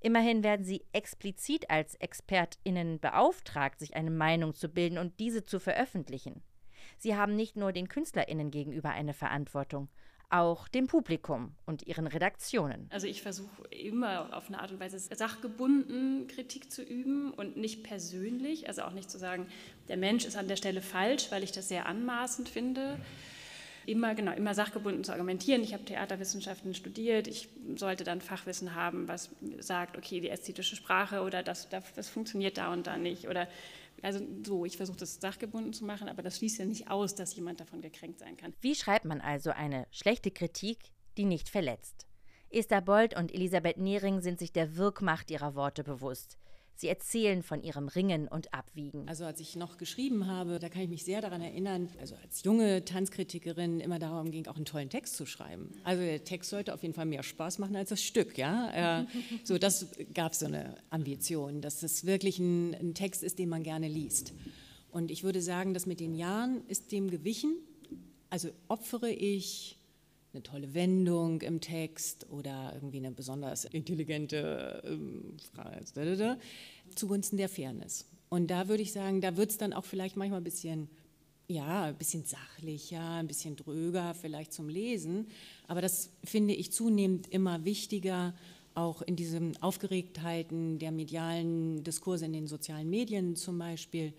Immerhin 0.07 0.45
werden 0.45 0.65
sie 0.65 0.85
explizit 0.93 1.69
als 1.69 1.97
ExpertInnen 1.97 3.01
beauftragt, 3.01 3.81
sich 3.81 3.97
eine 3.97 4.13
Meinung 4.13 4.55
zu 4.55 4.69
bilden 4.69 4.99
und 4.99 5.19
diese 5.19 5.45
zu 5.45 5.59
veröffentlichen. 5.59 6.45
Sie 6.97 7.17
haben 7.17 7.35
nicht 7.35 7.57
nur 7.57 7.73
den 7.73 7.89
KünstlerInnen 7.89 8.53
gegenüber 8.53 8.91
eine 8.91 9.15
Verantwortung, 9.15 9.89
auch 10.31 10.69
dem 10.69 10.87
Publikum 10.87 11.57
und 11.67 11.89
ihren 11.89 12.07
Redaktionen. 12.07 12.87
Also 12.91 13.09
ich 13.09 13.21
versuche 13.21 13.65
immer 13.73 14.37
auf 14.37 14.47
eine 14.47 14.61
Art 14.61 14.71
und 14.71 14.79
Weise 14.79 15.01
sachgebunden 15.01 16.29
Kritik 16.29 16.71
zu 16.71 16.85
üben 16.85 17.33
und 17.33 17.57
nicht 17.57 17.83
persönlich, 17.83 18.69
also 18.69 18.83
auch 18.83 18.93
nicht 18.93 19.11
zu 19.11 19.19
sagen, 19.19 19.49
der 19.89 19.97
Mensch 19.97 20.25
ist 20.25 20.37
an 20.37 20.47
der 20.47 20.55
Stelle 20.55 20.83
falsch, 20.83 21.33
weil 21.33 21.43
ich 21.43 21.51
das 21.51 21.67
sehr 21.67 21.87
anmaßend 21.87 22.49
finde 22.49 23.01
immer, 23.87 24.15
genau, 24.15 24.33
immer 24.33 24.55
sachgebunden 24.55 25.05
zu 25.05 25.13
argumentieren. 25.13 25.63
Ich 25.63 25.73
habe 25.73 25.85
Theaterwissenschaften 25.85 26.75
studiert, 26.75 27.27
ich 27.29 27.49
sollte 27.77 28.05
dann 28.05 28.21
Fachwissen 28.21 28.75
haben, 28.75 29.09
was 29.09 29.31
sagt, 29.59 29.97
okay, 29.97 30.21
die 30.21 30.29
ästhetische 30.29 30.77
Sprache 30.77 31.23
oder 31.23 31.43
das, 31.43 31.69
das 31.69 32.09
funktioniert 32.09 32.59
da 32.59 32.73
und 32.73 32.87
da 32.87 32.97
nicht. 32.97 33.29
Oder 33.29 33.49
also 34.03 34.21
so, 34.45 34.65
ich 34.65 34.77
versuche 34.77 34.99
das 34.99 35.21
sachgebunden 35.21 35.73
zu 35.73 35.85
machen, 35.85 36.09
aber 36.09 36.23
das 36.23 36.39
schließt 36.39 36.59
ja 36.59 36.65
nicht 36.65 36.91
aus, 36.91 37.15
dass 37.15 37.35
jemand 37.37 37.61
davon 37.61 37.81
gekränkt 37.81 38.19
sein 38.19 38.37
kann. 38.37 38.53
Wie 38.61 38.75
schreibt 38.75 39.05
man 39.05 39.21
also 39.21 39.51
eine 39.51 39.87
schlechte 39.91 40.31
Kritik, 40.31 40.79
die 41.17 41.25
nicht 41.25 41.49
verletzt? 41.49 42.07
Esther 42.51 42.81
Bold 42.81 43.17
und 43.17 43.33
Elisabeth 43.35 43.79
Nehring 43.79 44.21
sind 44.21 44.39
sich 44.39 44.53
der 44.53 44.77
Wirkmacht 44.77 45.31
ihrer 45.31 45.55
Worte 45.55 45.83
bewusst. 45.83 46.39
Sie 46.77 46.89
erzählen 46.89 47.43
von 47.43 47.63
ihrem 47.63 47.89
Ringen 47.89 48.29
und 48.29 48.53
Abwiegen. 48.53 49.09
Also 49.09 49.25
als 49.25 49.41
ich 49.41 49.57
noch 49.57 49.79
geschrieben 49.79 50.27
habe, 50.27 50.59
da 50.59 50.69
kann 50.69 50.83
ich 50.83 50.89
mich 50.89 51.05
sehr 51.05 51.23
daran 51.23 51.41
erinnern, 51.41 51.89
also 51.99 52.15
als 52.23 52.43
junge 52.45 52.85
Tanzkritikerin 52.85 53.81
immer 53.81 53.99
darum 53.99 54.31
ging, 54.31 54.47
auch 54.47 54.57
einen 54.57 54.67
tollen 54.67 54.91
Text 54.91 55.17
zu 55.17 55.25
schreiben. 55.25 55.73
Also 55.85 56.03
der 56.03 56.23
Text 56.25 56.51
sollte 56.51 56.75
auf 56.75 56.83
jeden 56.83 56.95
Fall 56.95 57.07
mehr 57.07 57.23
Spaß 57.23 57.59
machen 57.59 57.77
als 57.77 57.89
das 57.89 58.03
Stück, 58.03 58.37
ja. 58.37 59.01
Äh, 59.01 59.07
so, 59.43 59.57
das 59.57 59.87
gab 60.13 60.35
so 60.35 60.47
eine 60.47 60.75
Ambition, 60.91 61.63
dass 61.63 61.81
das 61.81 62.05
wirklich 62.05 62.39
ein, 62.39 62.75
ein 62.75 62.95
Text 62.95 63.23
ist, 63.23 63.39
den 63.39 63.49
man 63.49 63.63
gerne 63.63 63.89
liest. 63.89 64.35
Und 64.91 65.11
ich 65.11 65.25
würde 65.25 65.41
sagen, 65.41 65.73
dass 65.73 65.87
mit 65.87 66.01
den 66.01 66.15
Jahren 66.15 66.63
ist 66.69 66.93
dem 66.93 67.11
gewichen. 67.11 67.55
Also 68.29 68.51
opfere 68.69 69.11
ich 69.11 69.76
eine 70.37 70.43
tolle 70.43 70.75
Wendung 70.75 71.41
im 71.41 71.61
Text 71.61 72.31
oder 72.31 72.73
irgendwie 72.75 72.99
eine 72.99 73.11
besonders 73.11 73.65
intelligente 73.65 74.83
ähm, 74.87 75.37
Frage 75.55 76.39
zugunsten 76.95 77.39
der 77.39 77.49
Fairness. 77.49 78.05
Und 78.29 78.49
da 78.49 78.69
würde 78.69 78.83
ich 78.83 78.93
sagen, 78.93 79.21
da 79.21 79.37
wird 79.37 79.51
es 79.51 79.59
dann 79.59 79.73
auch 79.73 79.85
vielleicht 79.85 80.17
manchmal 80.17 80.41
ein 80.41 80.45
bisschen, 80.45 80.89
ja, 81.49 81.85
ein 81.85 81.97
bisschen 81.97 82.25
sachlicher, 82.25 83.13
ein 83.13 83.27
bisschen 83.27 83.57
dröger 83.57 84.15
vielleicht 84.15 84.53
zum 84.53 84.69
Lesen. 84.69 85.29
Aber 85.69 85.81
das 85.81 86.11
finde 86.23 86.55
ich 86.55 86.73
zunehmend 86.73 87.29
immer 87.29 87.65
wichtiger, 87.65 88.35
auch 88.75 89.01
in 89.01 89.17
diesen 89.17 89.61
Aufgeregtheiten 89.63 90.79
der 90.79 90.93
medialen 90.93 91.83
Diskurse 91.83 92.27
in 92.27 92.35
den 92.35 92.47
sozialen 92.47 92.91
Medien 92.91 93.37
zum 93.37 93.59
Beispiel. 93.59 94.13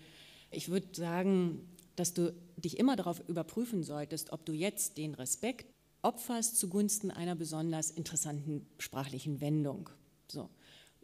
Ich 0.50 0.68
würde 0.68 0.88
sagen, 0.92 1.60
dass 1.94 2.12
du 2.12 2.34
dich 2.56 2.78
immer 2.78 2.96
darauf 2.96 3.22
überprüfen 3.28 3.84
solltest, 3.84 4.32
ob 4.32 4.44
du 4.44 4.52
jetzt 4.52 4.98
den 4.98 5.14
Respekt 5.14 5.66
opferst 6.02 6.58
zugunsten 6.58 7.10
einer 7.10 7.34
besonders 7.34 7.90
interessanten 7.90 8.66
sprachlichen 8.78 9.40
Wendung. 9.40 9.90
So. 10.30 10.48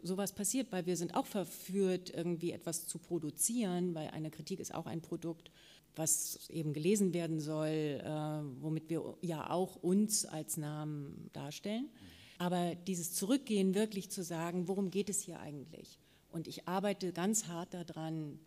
Sowas 0.02 0.34
passiert, 0.34 0.70
weil 0.70 0.84
wir 0.84 0.96
sind 0.96 1.14
auch 1.14 1.26
verführt, 1.26 2.10
irgendwie 2.10 2.52
etwas 2.52 2.86
zu 2.86 2.98
produzieren, 2.98 3.94
weil 3.94 4.08
eine 4.08 4.30
Kritik 4.30 4.60
ist 4.60 4.74
auch 4.74 4.86
ein 4.86 5.00
Produkt, 5.00 5.50
was 5.96 6.48
eben 6.50 6.72
gelesen 6.72 7.14
werden 7.14 7.40
soll, 7.40 7.68
äh, 7.68 8.60
womit 8.60 8.90
wir 8.90 9.16
ja 9.22 9.50
auch 9.50 9.76
uns 9.76 10.26
als 10.26 10.56
Namen 10.56 11.30
darstellen. 11.32 11.88
Aber 12.38 12.74
dieses 12.74 13.14
Zurückgehen, 13.14 13.74
wirklich 13.74 14.10
zu 14.10 14.22
sagen, 14.22 14.68
worum 14.68 14.90
geht 14.90 15.08
es 15.08 15.20
hier 15.20 15.40
eigentlich? 15.40 15.98
Und 16.30 16.48
ich 16.48 16.66
arbeite 16.66 17.12
ganz 17.12 17.46
hart 17.46 17.74
daran, 17.74 18.38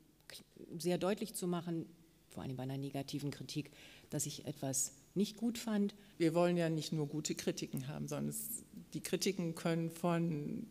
sehr 0.77 0.97
deutlich 0.97 1.33
zu 1.33 1.47
machen, 1.47 1.85
vor 2.27 2.43
allem 2.43 2.57
bei 2.57 2.63
einer 2.63 2.77
negativen 2.77 3.31
Kritik, 3.31 3.71
dass 4.09 4.25
ich 4.25 4.45
etwas 4.45 4.91
nicht 5.17 5.37
gut 5.37 5.57
fand. 5.57 5.95
Wir 6.17 6.33
wollen 6.33 6.55
ja 6.55 6.69
nicht 6.69 6.93
nur 6.93 7.07
gute 7.07 7.35
Kritiken 7.35 7.87
haben, 7.87 8.07
sondern 8.07 8.29
es, 8.29 8.63
die 8.93 9.01
Kritiken 9.01 9.55
können 9.55 9.89
von 9.89 10.67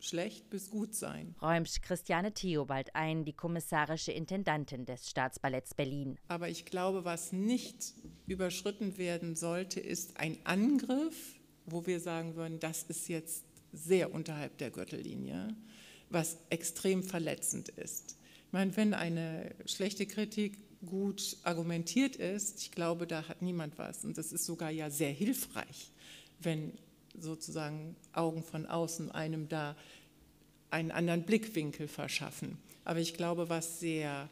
schlecht 0.00 0.50
bis 0.50 0.70
gut 0.70 0.94
sein. 0.94 1.34
Räumt 1.42 1.82
Christiane 1.82 2.32
Theobald 2.32 2.94
ein, 2.96 3.24
die 3.24 3.32
kommissarische 3.32 4.12
Intendantin 4.12 4.86
des 4.86 5.08
Staatsballetts 5.08 5.74
Berlin. 5.74 6.18
Aber 6.28 6.48
ich 6.48 6.64
glaube, 6.64 7.04
was 7.04 7.32
nicht 7.32 7.94
überschritten 8.26 8.98
werden 8.98 9.36
sollte, 9.36 9.78
ist 9.80 10.18
ein 10.18 10.38
Angriff, 10.44 11.38
wo 11.66 11.86
wir 11.86 12.00
sagen 12.00 12.34
würden, 12.34 12.58
das 12.58 12.82
ist 12.84 13.08
jetzt 13.08 13.44
sehr 13.72 14.12
unterhalb 14.12 14.58
der 14.58 14.70
Gürtellinie, 14.70 15.54
was 16.08 16.38
extrem 16.48 17.02
verletzend 17.02 17.68
ist. 17.68 18.16
Ich 18.46 18.52
meine, 18.52 18.76
wenn 18.76 18.94
eine 18.94 19.54
schlechte 19.66 20.06
Kritik 20.06 20.58
gut 20.86 21.36
argumentiert 21.42 22.16
ist, 22.16 22.62
ich 22.62 22.70
glaube, 22.70 23.06
da 23.06 23.28
hat 23.28 23.42
niemand 23.42 23.78
was. 23.78 24.04
Und 24.04 24.18
das 24.18 24.32
ist 24.32 24.46
sogar 24.46 24.70
ja 24.70 24.90
sehr 24.90 25.10
hilfreich, 25.10 25.92
wenn 26.40 26.72
sozusagen 27.18 27.96
Augen 28.12 28.42
von 28.42 28.66
außen 28.66 29.10
einem 29.10 29.48
da 29.48 29.76
einen 30.70 30.90
anderen 30.90 31.24
Blickwinkel 31.24 31.88
verschaffen. 31.88 32.58
Aber 32.84 33.00
ich 33.00 33.14
glaube, 33.14 33.48
was 33.48 33.80
sehr 33.80 34.28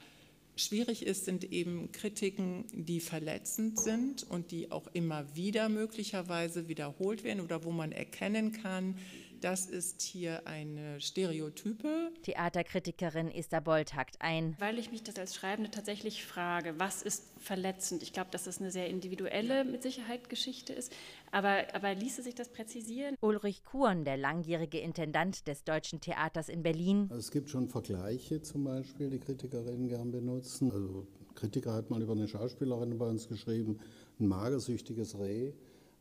schwierig 0.57 1.05
ist, 1.05 1.25
sind 1.25 1.52
eben 1.52 1.93
Kritiken, 1.93 2.64
die 2.73 3.00
verletzend 3.00 3.78
sind 3.78 4.25
und 4.25 4.50
die 4.50 4.71
auch 4.71 4.88
immer 4.93 5.25
wieder 5.35 5.69
möglicherweise 5.69 6.69
wiederholt 6.69 7.25
werden 7.25 7.40
oder 7.40 7.64
wo 7.64 7.71
man 7.71 7.93
erkennen 7.93 8.52
kann, 8.52 8.97
das 9.40 9.66
ist 9.66 10.02
hier 10.02 10.47
eine 10.47 11.00
Stereotype. 11.00 12.12
Theaterkritikerin 12.23 13.30
Esther 13.30 13.61
Bold 13.61 13.95
hakt 13.95 14.21
ein. 14.21 14.57
Weil 14.59 14.78
ich 14.78 14.90
mich 14.90 15.02
das 15.02 15.18
als 15.18 15.35
Schreibende 15.35 15.71
tatsächlich 15.71 16.25
frage, 16.25 16.75
was 16.78 17.02
ist 17.02 17.25
verletzend? 17.38 18.02
Ich 18.02 18.12
glaube, 18.12 18.30
dass 18.30 18.45
das 18.45 18.61
eine 18.61 18.71
sehr 18.71 18.88
individuelle, 18.88 19.64
mit 19.64 19.83
Sicherheit 19.83 20.28
Geschichte 20.28 20.73
ist. 20.73 20.92
Aber, 21.30 21.64
aber 21.75 21.95
ließe 21.95 22.23
sich 22.23 22.35
das 22.35 22.49
präzisieren? 22.49 23.16
Ulrich 23.21 23.64
Kuhn, 23.64 24.04
der 24.04 24.16
langjährige 24.16 24.78
Intendant 24.78 25.47
des 25.47 25.64
Deutschen 25.64 26.00
Theaters 26.00 26.49
in 26.49 26.62
Berlin. 26.62 27.07
Also 27.11 27.21
es 27.21 27.30
gibt 27.30 27.50
schon 27.50 27.68
Vergleiche 27.68 28.42
zum 28.42 28.64
Beispiel, 28.64 29.11
die 29.11 29.18
Kritikerinnen 29.18 29.88
gern 29.88 30.11
benutzen. 30.11 30.73
Also 30.73 31.07
Kritiker 31.35 31.73
hat 31.73 31.90
mal 31.90 32.02
über 32.02 32.12
eine 32.12 32.26
Schauspielerin 32.26 32.99
bei 32.99 33.07
uns 33.07 33.28
geschrieben, 33.28 33.78
ein 34.18 34.26
magersüchtiges 34.26 35.18
Reh 35.18 35.52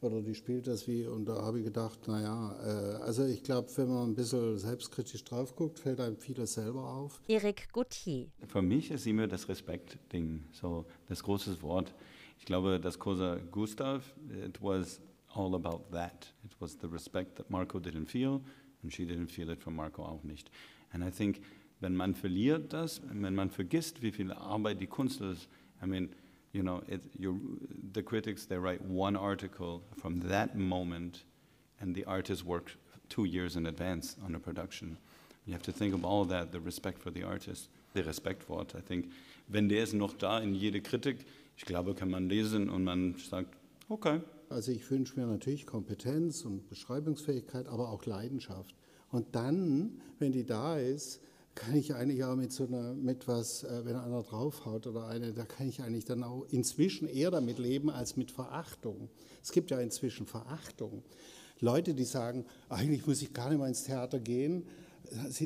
oder 0.01 0.21
die 0.21 0.35
spielt 0.35 0.67
das 0.67 0.87
wie, 0.87 1.05
und 1.05 1.25
da 1.25 1.41
habe 1.41 1.59
ich 1.59 1.65
gedacht, 1.65 2.07
naja, 2.07 2.55
äh, 2.61 3.03
also 3.03 3.25
ich 3.25 3.43
glaube, 3.43 3.69
wenn 3.75 3.89
man 3.89 4.09
ein 4.09 4.15
bisschen 4.15 4.57
selbstkritisch 4.57 5.23
drauf 5.23 5.55
guckt, 5.55 5.79
fällt 5.79 5.99
einem 5.99 6.17
vieles 6.17 6.53
selber 6.53 6.87
auf. 6.87 7.21
Erik 7.27 7.71
Gauthier. 7.71 8.27
Für 8.47 8.61
mich 8.61 8.91
ist 8.91 9.07
immer 9.07 9.27
das 9.27 9.49
Respekt-Ding, 9.49 10.43
so 10.51 10.85
das 11.07 11.23
große 11.23 11.61
Wort. 11.61 11.93
Ich 12.39 12.45
glaube, 12.45 12.79
das 12.79 12.99
Cosa 12.99 13.37
Gustav, 13.51 14.03
it 14.45 14.61
was 14.61 15.01
all 15.33 15.55
about 15.55 15.85
that. 15.91 16.33
It 16.43 16.55
was 16.59 16.77
the 16.79 16.87
respect 16.87 17.35
that 17.37 17.49
Marco 17.49 17.79
didn't 17.79 18.07
feel 18.07 18.41
and 18.83 18.93
she 18.93 19.03
didn't 19.03 19.29
feel 19.29 19.49
it 19.49 19.61
from 19.61 19.75
Marco 19.75 20.03
auch 20.03 20.23
nicht. 20.23 20.51
And 20.91 21.03
I 21.03 21.11
think, 21.11 21.41
wenn 21.79 21.95
man 21.95 22.15
verliert 22.15 22.73
das, 22.73 23.01
wenn 23.11 23.35
man 23.35 23.49
vergisst, 23.49 24.01
wie 24.01 24.11
viel 24.11 24.31
Arbeit 24.31 24.79
die 24.81 24.87
Kunst 24.87 25.21
ist, 25.21 25.47
I 25.83 25.87
mean, 25.87 26.09
you 26.57 26.63
know, 26.63 26.81
it, 26.87 27.01
the 27.93 28.01
critics, 28.01 28.45
they 28.45 28.57
write 28.57 28.81
one 28.81 29.15
article 29.15 29.83
from 30.01 30.19
that 30.21 30.55
moment 30.57 31.23
and 31.79 31.93
the 31.93 32.03
artist 32.05 32.43
works 32.43 32.73
two 33.09 33.25
years 33.25 33.55
in 33.55 33.67
advance 33.67 34.17
on 34.25 34.33
a 34.33 34.39
production. 34.39 34.97
You 35.45 35.53
have 35.53 35.61
to 35.63 35.71
think 35.71 35.93
of 35.93 36.03
all 36.03 36.25
that, 36.25 36.51
the 36.51 36.59
respect 36.59 36.99
for 36.99 37.11
the 37.11 37.23
artist, 37.23 37.69
the 37.93 38.01
Respektwort. 38.01 38.75
I 38.75 38.81
think, 38.81 39.11
wenn 39.47 39.69
der 39.69 39.83
ist 39.83 39.93
noch 39.93 40.13
da 40.17 40.39
in 40.39 40.55
jede 40.55 40.81
Kritik, 40.81 41.25
ich 41.55 41.65
glaube, 41.65 41.93
kann 41.93 42.09
man 42.09 42.27
lesen 42.27 42.69
und 42.69 42.83
man 42.83 43.15
sagt, 43.17 43.55
okay. 43.87 44.19
Also 44.49 44.71
ich 44.71 44.89
wünsche 44.89 45.19
mir 45.19 45.27
natürlich 45.27 45.67
Kompetenz 45.67 46.43
und 46.43 46.67
Beschreibungsfähigkeit, 46.69 47.67
aber 47.67 47.89
auch 47.89 48.05
Leidenschaft. 48.05 48.73
Und 49.11 49.35
dann, 49.35 50.01
wenn 50.19 50.31
die 50.31 50.45
da 50.45 50.77
ist, 50.77 51.21
kann 51.57 51.75
ich 51.75 51.95
eigentlich 51.95 52.23
auch 52.23 52.35
mit 52.35 52.51
so 52.51 52.67
einer, 52.67 52.93
mit 52.93 53.27
was, 53.27 53.63
äh, 53.63 53.81
wenn 53.83 53.95
einer 53.95 54.21
draufhaut 54.21 54.85
oder 54.85 55.07
eine, 55.07 55.33
da 55.33 55.43
kann 55.43 55.67
ich 55.67 55.81
eigentlich 55.81 56.05
dann 56.05 56.23
auch 56.23 56.45
inzwischen 56.51 57.07
eher 57.07 57.31
damit 57.31 57.57
leben 57.57 57.89
als 57.89 58.15
mit 58.15 58.29
Verachtung. 58.31 59.09
Es 59.41 59.51
gibt 59.51 59.71
ja 59.71 59.79
inzwischen 59.79 60.27
Verachtung. 60.27 61.03
Leute, 61.59 61.95
die 61.95 62.03
sagen, 62.03 62.45
eigentlich 62.69 63.07
muss 63.07 63.23
ich 63.23 63.33
gar 63.33 63.49
nicht 63.49 63.57
mehr 63.57 63.67
ins 63.67 63.83
Theater 63.83 64.19
gehen, 64.19 64.67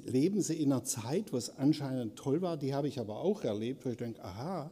leben 0.05 0.41
sie 0.41 0.61
in 0.61 0.73
einer 0.73 0.83
Zeit, 0.83 1.31
wo 1.31 1.37
es 1.37 1.57
anscheinend 1.57 2.17
toll 2.17 2.41
war, 2.41 2.57
die 2.57 2.73
habe 2.73 2.89
ich 2.89 2.99
aber 2.99 3.17
auch 3.17 3.43
erlebt, 3.45 3.85
wo 3.85 3.89
ich 3.89 3.97
denke, 3.97 4.21
aha, 4.21 4.69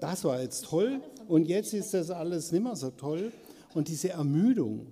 das 0.00 0.24
war 0.24 0.42
jetzt 0.42 0.66
toll 0.66 1.00
und 1.26 1.48
jetzt 1.48 1.72
ist 1.72 1.94
das 1.94 2.10
alles 2.10 2.52
nicht 2.52 2.62
mehr 2.62 2.76
so 2.76 2.90
toll. 2.90 3.32
Und 3.72 3.88
diese 3.88 4.10
Ermüdung, 4.10 4.88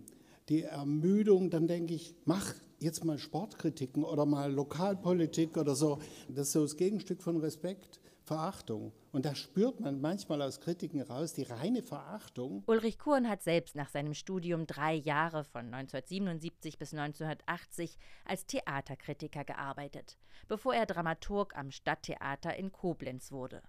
die 0.49 0.63
Ermüdung, 0.63 1.51
dann 1.51 1.67
denke 1.67 1.93
ich, 1.93 2.15
mach 2.25 2.55
jetzt 2.85 3.05
mal 3.05 3.19
Sportkritiken 3.19 4.05
oder 4.05 4.27
mal 4.27 4.53
Lokalpolitik 4.53 5.57
oder 5.57 5.75
so. 5.75 5.99
Das 6.29 6.49
ist 6.49 6.53
so 6.53 6.63
das 6.63 6.77
Gegenstück 6.77 7.23
von 7.23 7.39
Respekt. 7.39 8.01
Verachtung. 8.25 8.93
Und 9.13 9.27
da 9.27 9.35
spürt 9.35 9.81
man 9.81 10.01
manchmal 10.01 10.41
aus 10.41 10.61
Kritiken 10.61 11.03
raus 11.03 11.35
die 11.35 11.43
reine 11.43 11.83
Verachtung. 11.83 12.63
Ulrich 12.67 12.99
Kuhn 12.99 13.29
hat 13.29 13.43
selbst 13.43 13.77
nach 13.77 13.91
seinem 13.91 14.15
Studium 14.15 14.67
drei 14.67 14.95
Jahre 14.95 15.45
von 15.45 15.67
1977 15.67 16.79
bis 16.79 16.95
1980 16.95 17.99
als 18.25 18.47
Theaterkritiker 18.47 19.45
gearbeitet, 19.45 20.17
bevor 20.49 20.75
er 20.75 20.87
Dramaturg 20.87 21.55
am 21.55 21.71
Stadttheater 21.71 22.57
in 22.57 22.73
Koblenz 22.73 23.31
wurde. 23.31 23.63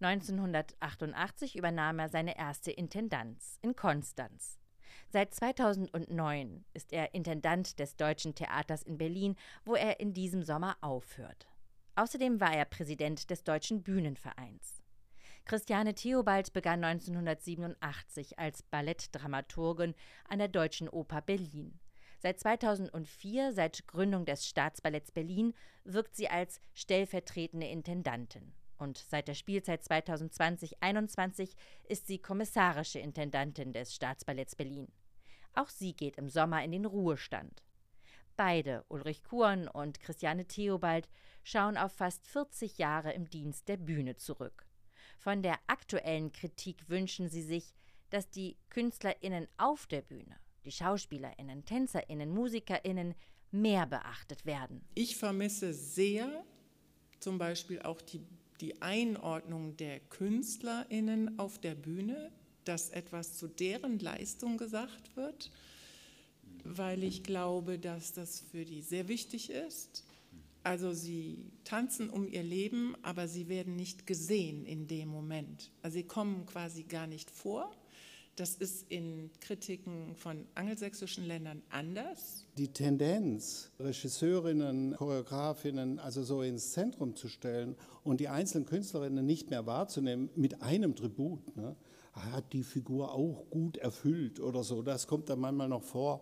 1988 0.00 1.56
übernahm 1.56 1.98
er 1.98 2.10
seine 2.10 2.36
erste 2.36 2.72
Intendanz 2.72 3.58
in 3.62 3.74
Konstanz. 3.74 4.58
Seit 5.08 5.34
2009 5.34 6.64
ist 6.74 6.92
er 6.92 7.14
Intendant 7.14 7.78
des 7.78 7.96
Deutschen 7.96 8.34
Theaters 8.34 8.82
in 8.82 8.98
Berlin, 8.98 9.36
wo 9.64 9.74
er 9.74 10.00
in 10.00 10.12
diesem 10.12 10.42
Sommer 10.42 10.76
aufhört. 10.80 11.48
Außerdem 11.96 12.40
war 12.40 12.54
er 12.54 12.64
Präsident 12.64 13.30
des 13.30 13.44
Deutschen 13.44 13.82
Bühnenvereins. 13.82 14.82
Christiane 15.44 15.94
Theobald 15.94 16.52
begann 16.52 16.82
1987 16.82 18.38
als 18.38 18.62
Ballettdramaturgin 18.62 19.94
an 20.28 20.38
der 20.38 20.48
Deutschen 20.48 20.88
Oper 20.88 21.20
Berlin. 21.20 21.78
Seit 22.18 22.40
2004, 22.40 23.52
seit 23.52 23.86
Gründung 23.86 24.24
des 24.24 24.46
Staatsballetts 24.46 25.12
Berlin, 25.12 25.52
wirkt 25.84 26.16
sie 26.16 26.30
als 26.30 26.62
stellvertretende 26.72 27.66
Intendantin. 27.66 28.54
Und 28.78 28.98
seit 28.98 29.28
der 29.28 29.34
Spielzeit 29.34 29.82
2020-21 29.82 31.54
ist 31.88 32.06
sie 32.06 32.18
kommissarische 32.18 32.98
Intendantin 32.98 33.72
des 33.72 33.94
Staatsballetts 33.94 34.56
Berlin. 34.56 34.88
Auch 35.54 35.68
sie 35.68 35.94
geht 35.94 36.16
im 36.16 36.28
Sommer 36.28 36.64
in 36.64 36.72
den 36.72 36.84
Ruhestand. 36.84 37.62
Beide, 38.36 38.84
Ulrich 38.88 39.22
Kuhn 39.22 39.68
und 39.68 40.00
Christiane 40.00 40.46
Theobald, 40.46 41.08
schauen 41.44 41.76
auf 41.76 41.92
fast 41.92 42.26
40 42.26 42.78
Jahre 42.78 43.12
im 43.12 43.30
Dienst 43.30 43.68
der 43.68 43.76
Bühne 43.76 44.16
zurück. 44.16 44.66
Von 45.18 45.42
der 45.42 45.58
aktuellen 45.68 46.32
Kritik 46.32 46.88
wünschen 46.88 47.28
sie 47.28 47.42
sich, 47.42 47.74
dass 48.10 48.28
die 48.30 48.56
KünstlerInnen 48.70 49.46
auf 49.56 49.86
der 49.86 50.02
Bühne, 50.02 50.36
die 50.64 50.72
SchauspielerInnen, 50.72 51.64
TänzerInnen, 51.64 52.30
MusikerInnen 52.30 53.14
mehr 53.52 53.86
beachtet 53.86 54.44
werden. 54.44 54.84
Ich 54.94 55.16
vermisse 55.16 55.72
sehr 55.72 56.44
zum 57.20 57.38
Beispiel 57.38 57.80
auch 57.82 58.00
die, 58.02 58.20
die 58.60 58.80
Einordnung 58.82 59.76
der 59.76 60.00
KünstlerInnen 60.00 61.38
auf 61.38 61.58
der 61.58 61.74
Bühne, 61.74 62.30
dass 62.64 62.90
etwas 62.90 63.36
zu 63.36 63.48
deren 63.48 63.98
Leistung 63.98 64.56
gesagt 64.56 65.16
wird 65.16 65.50
weil 66.64 67.04
ich 67.04 67.22
glaube, 67.22 67.78
dass 67.78 68.12
das 68.12 68.40
für 68.40 68.64
die 68.64 68.82
sehr 68.82 69.06
wichtig 69.06 69.50
ist. 69.50 70.04
Also 70.62 70.92
sie 70.92 71.36
tanzen 71.64 72.08
um 72.08 72.26
ihr 72.26 72.42
Leben, 72.42 72.96
aber 73.02 73.28
sie 73.28 73.48
werden 73.48 73.76
nicht 73.76 74.06
gesehen 74.06 74.64
in 74.64 74.86
dem 74.86 75.08
Moment. 75.08 75.70
Also 75.82 75.96
sie 75.96 76.04
kommen 76.04 76.46
quasi 76.46 76.84
gar 76.84 77.06
nicht 77.06 77.30
vor. 77.30 77.70
Das 78.36 78.56
ist 78.56 78.90
in 78.90 79.30
Kritiken 79.40 80.16
von 80.16 80.46
angelsächsischen 80.56 81.24
Ländern 81.24 81.62
anders. 81.70 82.46
Die 82.58 82.66
Tendenz, 82.66 83.70
Regisseurinnen, 83.78 84.96
Choreografinnen 84.96 86.00
also 86.00 86.24
so 86.24 86.42
ins 86.42 86.72
Zentrum 86.72 87.14
zu 87.14 87.28
stellen 87.28 87.76
und 88.02 88.18
die 88.18 88.28
einzelnen 88.28 88.66
Künstlerinnen 88.66 89.24
nicht 89.24 89.50
mehr 89.50 89.66
wahrzunehmen 89.66 90.30
mit 90.34 90.62
einem 90.62 90.96
Tribut, 90.96 91.56
ne? 91.56 91.76
hat 92.12 92.52
die 92.52 92.64
Figur 92.64 93.12
auch 93.12 93.44
gut 93.50 93.76
erfüllt 93.76 94.40
oder 94.40 94.64
so, 94.64 94.82
das 94.82 95.06
kommt 95.06 95.28
dann 95.28 95.38
manchmal 95.38 95.68
noch 95.68 95.82
vor. 95.82 96.20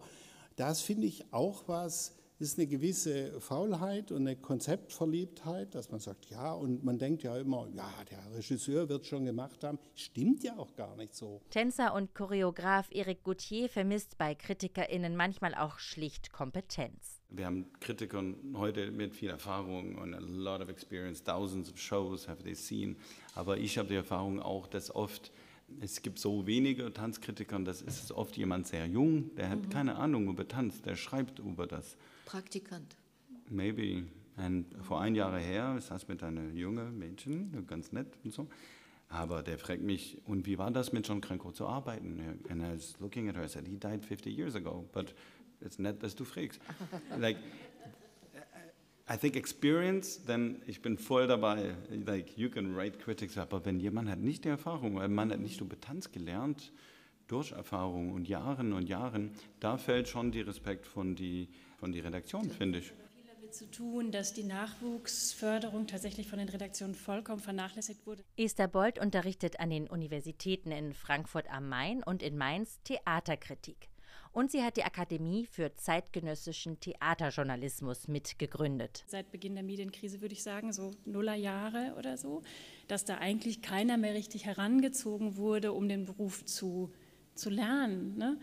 Das 0.56 0.82
finde 0.82 1.06
ich 1.06 1.32
auch 1.32 1.64
was, 1.66 2.14
ist 2.42 2.58
eine 2.58 2.66
gewisse 2.66 3.40
Faulheit 3.40 4.10
und 4.10 4.26
eine 4.26 4.36
Konzeptverliebtheit, 4.36 5.74
dass 5.74 5.90
man 5.90 6.00
sagt, 6.00 6.28
ja, 6.28 6.52
und 6.52 6.84
man 6.84 6.98
denkt 6.98 7.22
ja 7.22 7.36
immer, 7.38 7.68
ja, 7.72 7.88
der 8.10 8.36
Regisseur 8.36 8.88
wird 8.88 9.06
schon 9.06 9.24
gemacht 9.24 9.62
haben. 9.64 9.78
Stimmt 9.94 10.42
ja 10.42 10.58
auch 10.58 10.74
gar 10.74 10.96
nicht 10.96 11.14
so. 11.14 11.40
Tänzer 11.50 11.94
und 11.94 12.14
Choreograf 12.14 12.88
Eric 12.90 13.22
Gauthier 13.22 13.68
vermisst 13.68 14.18
bei 14.18 14.34
KritikerInnen 14.34 15.16
manchmal 15.16 15.54
auch 15.54 15.78
schlicht 15.78 16.32
Kompetenz. 16.32 17.20
Wir 17.30 17.46
haben 17.46 17.72
Kritiker 17.80 18.22
heute 18.54 18.90
mit 18.90 19.14
viel 19.14 19.30
Erfahrung 19.30 19.96
und 19.96 20.12
a 20.12 20.20
lot 20.20 20.60
of 20.60 20.68
experience, 20.68 21.22
thousands 21.22 21.70
of 21.70 21.78
shows 21.78 22.28
have 22.28 22.42
they 22.42 22.54
seen. 22.54 22.96
Aber 23.34 23.56
ich 23.56 23.78
habe 23.78 23.88
die 23.88 23.94
Erfahrung 23.94 24.40
auch, 24.40 24.66
dass 24.66 24.94
oft 24.94 25.32
es 25.80 26.02
gibt 26.02 26.18
so 26.18 26.46
wenige 26.46 26.92
Tanzkritiker, 26.92 27.58
das 27.60 27.82
ist 27.82 28.12
oft 28.12 28.36
jemand 28.36 28.66
sehr 28.66 28.86
jung, 28.86 29.34
der 29.36 29.48
hat 29.48 29.62
mhm. 29.62 29.70
keine 29.70 29.96
Ahnung 29.96 30.28
über 30.28 30.46
Tanz, 30.46 30.82
der 30.82 30.96
schreibt 30.96 31.38
über 31.38 31.66
das. 31.66 31.96
Praktikant. 32.32 32.96
Maybe. 33.50 34.04
Und 34.38 34.64
vor 34.80 35.02
ein 35.02 35.14
Jahr 35.14 35.38
her, 35.38 35.74
ich 35.76 35.84
saß 35.84 36.08
mit 36.08 36.22
einer 36.22 36.48
jungen 36.54 36.98
Mädchen, 36.98 37.66
ganz 37.66 37.92
nett 37.92 38.06
und 38.24 38.32
so, 38.32 38.48
aber 39.10 39.42
der 39.42 39.58
fragt 39.58 39.82
mich, 39.82 40.16
und 40.24 40.46
wie 40.46 40.56
war 40.56 40.70
das 40.70 40.94
mit 40.94 41.06
John 41.06 41.20
Cranko 41.20 41.52
zu 41.52 41.66
arbeiten? 41.66 42.18
And 42.48 42.62
I 42.62 42.74
was 42.74 42.98
looking 43.00 43.28
at 43.28 43.36
her, 43.36 43.44
I 43.44 43.48
said, 43.48 43.66
he 43.66 43.76
died 43.76 44.02
50 44.02 44.30
years 44.30 44.56
ago, 44.56 44.88
but 44.94 45.14
it's 45.60 45.78
nett, 45.78 46.02
dass 46.02 46.16
du 46.16 46.24
fragst. 46.24 46.58
like, 47.18 47.36
I 49.06 49.18
think 49.18 49.36
experience, 49.36 50.24
denn 50.24 50.62
ich 50.66 50.80
bin 50.80 50.96
voll 50.96 51.26
dabei. 51.26 51.76
Like 51.90 52.38
you 52.38 52.48
can 52.48 52.74
write 52.74 52.96
critics, 52.98 53.36
aber 53.36 53.62
wenn 53.66 53.78
jemand 53.78 54.08
hat 54.08 54.20
nicht 54.20 54.46
die 54.46 54.48
Erfahrung, 54.48 54.94
man 54.94 55.30
hat 55.30 55.40
nicht 55.40 55.60
über 55.60 55.78
Tanz 55.78 56.10
gelernt, 56.10 56.72
durch 57.28 57.52
Erfahrung 57.52 58.12
und 58.12 58.28
Jahren 58.28 58.72
und 58.72 58.88
Jahren, 58.88 59.32
da 59.60 59.76
fällt 59.76 60.08
schon 60.08 60.32
die 60.32 60.40
Respekt 60.40 60.86
von 60.86 61.14
die, 61.14 61.48
von 61.78 61.92
die 61.92 62.00
Redaktion, 62.00 62.50
finde 62.50 62.78
ich 62.80 62.92
zu 63.52 63.70
tun, 63.70 64.10
dass 64.10 64.32
die 64.32 64.44
Nachwuchsförderung 64.44 65.86
tatsächlich 65.86 66.26
von 66.26 66.38
den 66.38 66.48
Redaktionen 66.48 66.94
vollkommen 66.94 67.40
vernachlässigt 67.40 68.06
wurde. 68.06 68.24
Esther 68.36 68.66
Bold 68.66 68.98
unterrichtet 68.98 69.60
an 69.60 69.68
den 69.68 69.88
Universitäten 69.88 70.72
in 70.72 70.94
Frankfurt 70.94 71.50
am 71.52 71.68
Main 71.68 72.02
und 72.02 72.22
in 72.22 72.38
Mainz 72.38 72.80
Theaterkritik 72.84 73.90
und 74.32 74.50
sie 74.50 74.62
hat 74.62 74.76
die 74.76 74.84
Akademie 74.84 75.46
für 75.46 75.74
zeitgenössischen 75.74 76.80
Theaterjournalismus 76.80 78.08
mitgegründet. 78.08 79.04
Seit 79.06 79.30
Beginn 79.30 79.54
der 79.54 79.62
Medienkrise 79.62 80.20
würde 80.20 80.34
ich 80.34 80.42
sagen, 80.42 80.72
so 80.72 80.92
Nuller 81.04 81.34
Jahre 81.34 81.94
oder 81.98 82.16
so, 82.16 82.42
dass 82.88 83.04
da 83.04 83.18
eigentlich 83.18 83.62
keiner 83.62 83.98
mehr 83.98 84.14
richtig 84.14 84.46
herangezogen 84.46 85.36
wurde, 85.36 85.72
um 85.72 85.88
den 85.88 86.06
Beruf 86.06 86.44
zu 86.46 86.92
zu 87.34 87.50
lernen. 87.50 88.16
Ne? 88.16 88.36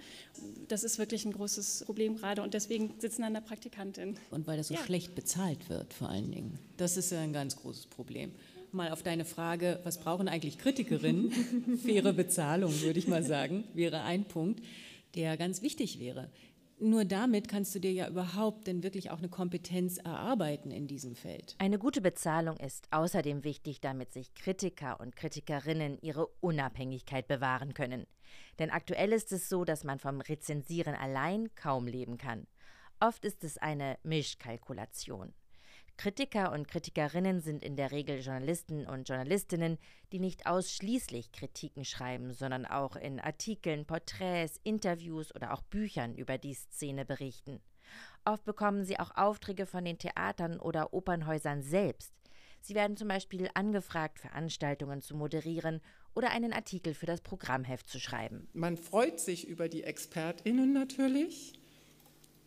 Das 0.68 0.84
ist 0.84 0.98
wirklich 0.98 1.26
ein 1.26 1.32
großes 1.32 1.84
Problem 1.86 2.16
gerade 2.16 2.42
und 2.42 2.54
deswegen 2.54 2.94
sitzen 3.00 3.24
an 3.24 3.34
der 3.34 3.42
Praktikantin. 3.42 4.16
Und 4.32 4.48
weil 4.48 4.58
das 4.58 4.70
so 4.70 4.74
ja. 4.74 4.82
schlecht 4.82 5.16
bezahlt 5.16 5.70
wird, 5.70 5.94
vor 5.94 6.10
allen 6.10 6.32
Dingen. 6.32 6.60
Das 6.78 6.98
ist 6.98 7.12
ja 7.12 7.20
ein 7.20 7.34
ganz 7.34 7.56
großes 7.56 7.88
Problem. 7.88 8.32
Mal 8.72 8.92
auf 8.92 9.02
deine 9.02 9.26
Frage, 9.26 9.80
was 9.84 10.00
brauchen 10.00 10.28
eigentlich 10.28 10.60
Kritikerinnen? 10.60 11.32
Faire 11.84 12.14
Bezahlung, 12.14 12.82
würde 12.82 13.00
ich 13.00 13.08
mal 13.08 13.24
sagen, 13.24 13.64
wäre 13.74 14.02
ein 14.02 14.26
Punkt 14.26 14.62
der 15.16 15.38
ganz 15.38 15.62
wichtig 15.62 16.00
wäre. 16.00 16.30
Nur 16.82 17.06
damit 17.06 17.48
kannst 17.48 17.76
du 17.76 17.80
dir 17.80 17.92
ja 17.92 18.08
überhaupt 18.08 18.68
denn 18.68 18.84
wirklich 18.84 19.12
auch 19.12 19.18
eine 19.20 19.30
Kompetenz 19.30 19.98
erarbeiten 19.98 20.72
in 20.72 20.88
diesem 20.88 21.16
Feld. 21.16 21.56
Eine 21.58 21.80
gute 21.80 22.02
Bezahlung 22.02 22.58
ist 22.58 22.88
außerdem 22.92 23.44
wichtig, 23.44 23.82
damit 23.82 24.14
sich 24.14 24.34
Kritiker 24.34 25.00
und 25.00 25.16
Kritikerinnen 25.16 25.98
ihre 26.02 26.28
Unabhängigkeit 26.40 27.28
bewahren 27.28 27.74
können. 27.74 28.06
Denn 28.60 28.70
aktuell 28.70 29.14
ist 29.14 29.32
es 29.32 29.50
so, 29.50 29.66
dass 29.66 29.84
man 29.84 30.00
vom 30.00 30.22
Rezensieren 30.22 30.96
allein 30.96 31.54
kaum 31.56 31.88
leben 31.88 32.18
kann. 32.18 32.48
Oft 33.00 33.24
ist 33.26 33.44
es 33.44 33.58
eine 33.58 33.98
Mischkalkulation. 34.04 35.34
Kritiker 36.00 36.54
und 36.54 36.70
Kritikerinnen 36.70 37.42
sind 37.42 37.62
in 37.62 37.76
der 37.76 37.92
Regel 37.92 38.22
Journalisten 38.22 38.88
und 38.88 39.10
Journalistinnen, 39.10 39.78
die 40.14 40.20
nicht 40.20 40.46
ausschließlich 40.46 41.34
Kritiken 41.34 41.84
schreiben, 41.84 42.32
sondern 42.32 42.66
auch 42.66 42.96
in 42.96 43.20
Artikeln, 43.20 43.84
Porträts, 43.86 44.62
Interviews 44.64 45.36
oder 45.36 45.54
auch 45.54 45.62
Büchern 45.62 46.16
über 46.16 46.38
die 46.38 46.54
Szene 46.54 47.04
berichten. 47.04 47.60
Oft 48.24 48.46
bekommen 48.46 48.86
sie 48.86 48.98
auch 48.98 49.18
Aufträge 49.18 49.66
von 49.66 49.84
den 49.84 49.98
Theatern 49.98 50.62
oder 50.62 50.94
Opernhäusern 50.94 51.64
selbst. 51.64 52.14
Sie 52.62 52.76
werden 52.76 52.96
zum 52.96 53.10
Beispiel 53.10 53.50
angefragt, 53.54 54.20
Veranstaltungen 54.20 55.02
zu 55.02 55.18
moderieren 55.18 55.82
oder 56.16 56.32
einen 56.32 56.54
Artikel 56.54 56.94
für 56.94 57.08
das 57.08 57.20
Programmheft 57.20 57.90
zu 57.90 58.00
schreiben. 58.00 58.48
Man 58.54 58.78
freut 58.78 59.20
sich 59.20 59.46
über 59.46 59.68
die 59.68 59.84
ExpertInnen 59.84 60.72
natürlich. 60.72 61.59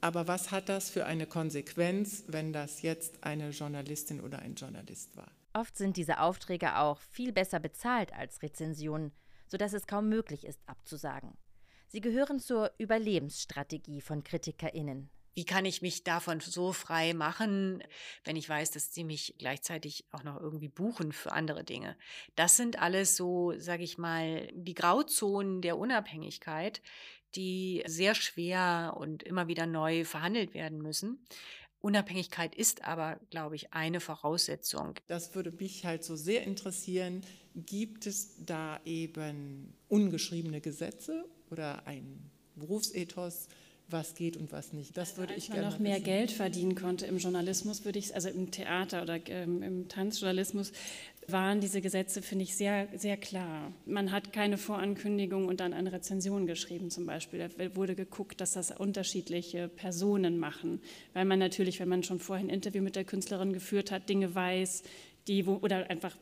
Aber 0.02 0.26
was 0.26 0.50
hat 0.50 0.68
das 0.68 0.90
für 0.90 1.06
eine 1.06 1.26
Konsequenz, 1.26 2.24
wenn 2.26 2.52
das 2.52 2.82
jetzt 2.82 3.22
eine 3.22 3.50
Journalistin 3.50 4.20
oder 4.20 4.40
ein 4.40 4.56
Journalist 4.56 5.16
war? 5.16 5.30
Oft 5.52 5.76
sind 5.76 5.96
diese 5.96 6.18
Aufträge 6.18 6.76
auch 6.78 6.98
viel 6.98 7.32
besser 7.32 7.60
bezahlt 7.60 8.12
als 8.12 8.42
Rezensionen, 8.42 9.12
sodass 9.46 9.72
es 9.74 9.86
kaum 9.86 10.08
möglich 10.08 10.44
ist, 10.44 10.60
abzusagen. 10.66 11.38
Sie 11.86 12.00
gehören 12.00 12.40
zur 12.40 12.72
Überlebensstrategie 12.78 14.00
von 14.00 14.24
KritikerInnen. 14.24 15.08
Wie 15.34 15.44
kann 15.44 15.64
ich 15.64 15.82
mich 15.82 16.02
davon 16.02 16.40
so 16.40 16.72
frei 16.72 17.14
machen, 17.14 17.82
wenn 18.24 18.34
ich 18.34 18.48
weiß, 18.48 18.72
dass 18.72 18.92
sie 18.92 19.04
mich 19.04 19.36
gleichzeitig 19.38 20.04
auch 20.10 20.24
noch 20.24 20.38
irgendwie 20.40 20.68
buchen 20.68 21.12
für 21.12 21.30
andere 21.30 21.62
Dinge? 21.62 21.96
Das 22.34 22.56
sind 22.56 22.80
alles 22.80 23.16
so, 23.16 23.54
sage 23.56 23.84
ich 23.84 23.98
mal, 23.98 24.48
die 24.52 24.74
Grauzonen 24.74 25.62
der 25.62 25.78
Unabhängigkeit, 25.78 26.82
die 27.34 27.82
sehr 27.86 28.14
schwer 28.14 28.94
und 28.98 29.22
immer 29.22 29.48
wieder 29.48 29.66
neu 29.66 30.04
verhandelt 30.04 30.54
werden 30.54 30.80
müssen. 30.82 31.24
Unabhängigkeit 31.80 32.54
ist 32.54 32.84
aber, 32.84 33.18
glaube 33.30 33.56
ich, 33.56 33.72
eine 33.72 34.00
Voraussetzung. 34.00 34.94
Das 35.08 35.34
würde 35.34 35.50
mich 35.50 35.84
halt 35.84 36.04
so 36.04 36.14
sehr 36.14 36.44
interessieren. 36.44 37.22
Gibt 37.54 38.06
es 38.06 38.44
da 38.46 38.80
eben 38.84 39.74
ungeschriebene 39.88 40.60
Gesetze 40.60 41.24
oder 41.50 41.86
ein 41.86 42.30
Berufsethos, 42.54 43.48
was 43.88 44.14
geht 44.14 44.36
und 44.36 44.52
was 44.52 44.72
nicht. 44.72 44.96
Das 44.96 45.16
würde 45.16 45.34
ich 45.34 45.50
gerne 45.50 45.68
noch 45.68 45.78
mehr 45.78 45.96
wissen. 45.96 46.04
Geld 46.04 46.30
verdienen 46.30 46.74
konnte 46.74 47.06
im 47.06 47.18
Journalismus, 47.18 47.84
würde 47.84 47.98
ich, 47.98 48.14
also 48.14 48.28
im 48.28 48.50
Theater 48.50 49.02
oder 49.02 49.18
ähm, 49.28 49.62
im 49.62 49.88
Tanzjournalismus, 49.88 50.72
waren 51.28 51.60
diese 51.60 51.80
Gesetze, 51.80 52.20
finde 52.22 52.44
ich, 52.44 52.56
sehr, 52.56 52.88
sehr 52.96 53.16
klar. 53.16 53.72
Man 53.86 54.10
hat 54.10 54.32
keine 54.32 54.58
Vorankündigung 54.58 55.46
und 55.46 55.60
dann 55.60 55.72
eine 55.72 55.92
Rezension 55.92 56.46
geschrieben 56.46 56.90
zum 56.90 57.06
Beispiel. 57.06 57.48
Da 57.48 57.76
wurde 57.76 57.94
geguckt, 57.94 58.40
dass 58.40 58.52
das 58.52 58.70
unterschiedliche 58.70 59.68
Personen 59.68 60.38
machen, 60.38 60.80
weil 61.12 61.24
man 61.24 61.38
natürlich, 61.38 61.80
wenn 61.80 61.88
man 61.88 62.02
schon 62.02 62.18
vorher 62.18 62.44
ein 62.44 62.50
Interview 62.50 62.82
mit 62.82 62.96
der 62.96 63.04
Künstlerin 63.04 63.52
geführt 63.52 63.90
hat, 63.90 64.08
Dinge 64.08 64.34
weiß, 64.34 64.82
die 65.28 65.44
oder 65.44 65.88
einfach 65.88 66.16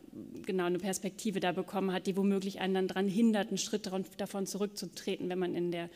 genau 0.44 0.66
eine 0.66 0.78
Perspektive 0.78 1.40
da 1.40 1.52
bekommen 1.52 1.92
hat, 1.92 2.06
die 2.06 2.16
womöglich 2.16 2.60
einen 2.60 2.74
dann 2.74 2.88
daran 2.88 3.08
hindert, 3.08 3.48
einen 3.48 3.58
Schritt 3.58 3.90
davon 4.18 4.46
zurückzutreten, 4.46 5.28
wenn 5.30 5.38
man 5.38 5.54
in 5.54 5.72
der 5.72 5.88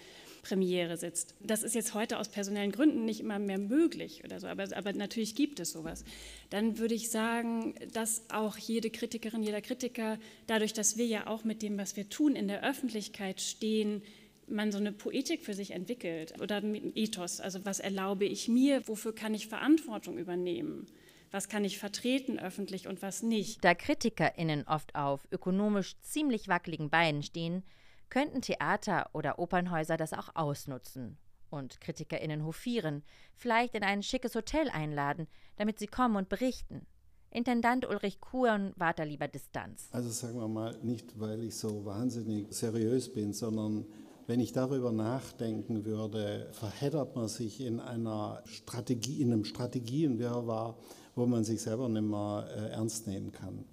Premiere 0.44 0.96
sitzt. 0.96 1.34
Das 1.40 1.62
ist 1.62 1.74
jetzt 1.74 1.94
heute 1.94 2.18
aus 2.18 2.28
personellen 2.28 2.70
Gründen 2.70 3.04
nicht 3.04 3.20
immer 3.20 3.38
mehr 3.38 3.58
möglich 3.58 4.22
oder 4.24 4.38
so, 4.38 4.46
aber, 4.46 4.68
aber 4.76 4.92
natürlich 4.92 5.34
gibt 5.34 5.58
es 5.58 5.72
sowas. 5.72 6.04
Dann 6.50 6.78
würde 6.78 6.94
ich 6.94 7.10
sagen, 7.10 7.74
dass 7.92 8.22
auch 8.30 8.56
jede 8.56 8.90
Kritikerin, 8.90 9.42
jeder 9.42 9.60
Kritiker, 9.60 10.18
dadurch, 10.46 10.72
dass 10.72 10.96
wir 10.96 11.06
ja 11.06 11.26
auch 11.26 11.44
mit 11.44 11.62
dem, 11.62 11.78
was 11.78 11.96
wir 11.96 12.08
tun, 12.08 12.36
in 12.36 12.46
der 12.46 12.62
Öffentlichkeit 12.62 13.40
stehen, 13.40 14.02
man 14.46 14.70
so 14.70 14.78
eine 14.78 14.92
Poetik 14.92 15.42
für 15.42 15.54
sich 15.54 15.70
entwickelt 15.70 16.40
oder 16.40 16.58
ein 16.58 16.92
Ethos. 16.94 17.40
Also 17.40 17.64
was 17.64 17.80
erlaube 17.80 18.26
ich 18.26 18.46
mir, 18.46 18.86
wofür 18.86 19.14
kann 19.14 19.34
ich 19.34 19.48
Verantwortung 19.48 20.18
übernehmen? 20.18 20.86
was 21.34 21.48
kann 21.48 21.64
ich 21.64 21.78
vertreten 21.78 22.38
öffentlich 22.38 22.86
und 22.86 23.02
was 23.02 23.24
nicht. 23.24 23.64
Da 23.64 23.74
KritikerInnen 23.74 24.68
oft 24.68 24.94
auf 24.94 25.26
ökonomisch 25.32 25.96
ziemlich 26.00 26.46
wackeligen 26.46 26.90
Beinen 26.90 27.24
stehen, 27.24 27.64
könnten 28.14 28.42
Theater 28.42 29.10
oder 29.12 29.40
Opernhäuser 29.40 29.96
das 29.96 30.12
auch 30.12 30.36
ausnutzen 30.36 31.18
und 31.50 31.80
KritikerInnen 31.80 32.44
hofieren, 32.44 33.02
vielleicht 33.34 33.74
in 33.74 33.82
ein 33.82 34.04
schickes 34.04 34.36
Hotel 34.36 34.68
einladen, 34.68 35.26
damit 35.56 35.80
sie 35.80 35.88
kommen 35.88 36.14
und 36.14 36.28
berichten. 36.28 36.86
Intendant 37.32 37.84
Ulrich 37.88 38.20
Kuhn 38.20 38.72
wahrt 38.76 39.00
da 39.00 39.02
lieber 39.02 39.26
Distanz. 39.26 39.88
Also 39.90 40.10
sagen 40.10 40.38
wir 40.38 40.46
mal, 40.46 40.78
nicht 40.84 41.18
weil 41.18 41.42
ich 41.42 41.56
so 41.56 41.84
wahnsinnig 41.84 42.54
seriös 42.54 43.12
bin, 43.12 43.32
sondern 43.32 43.84
wenn 44.28 44.38
ich 44.38 44.52
darüber 44.52 44.92
nachdenken 44.92 45.84
würde, 45.84 46.48
verheddert 46.52 47.16
man 47.16 47.26
sich 47.26 47.60
in 47.60 47.80
einer 47.80 48.44
Strategie, 48.44 49.22
in 49.22 49.32
einem 49.32 49.44
Strategienwirrwarr, 49.44 50.78
wo 51.16 51.26
man 51.26 51.42
sich 51.42 51.60
selber 51.60 51.88
nicht 51.88 52.02
mehr 52.02 52.46
äh, 52.48 52.70
ernst 52.74 53.08
nehmen 53.08 53.32
kann. 53.32 53.64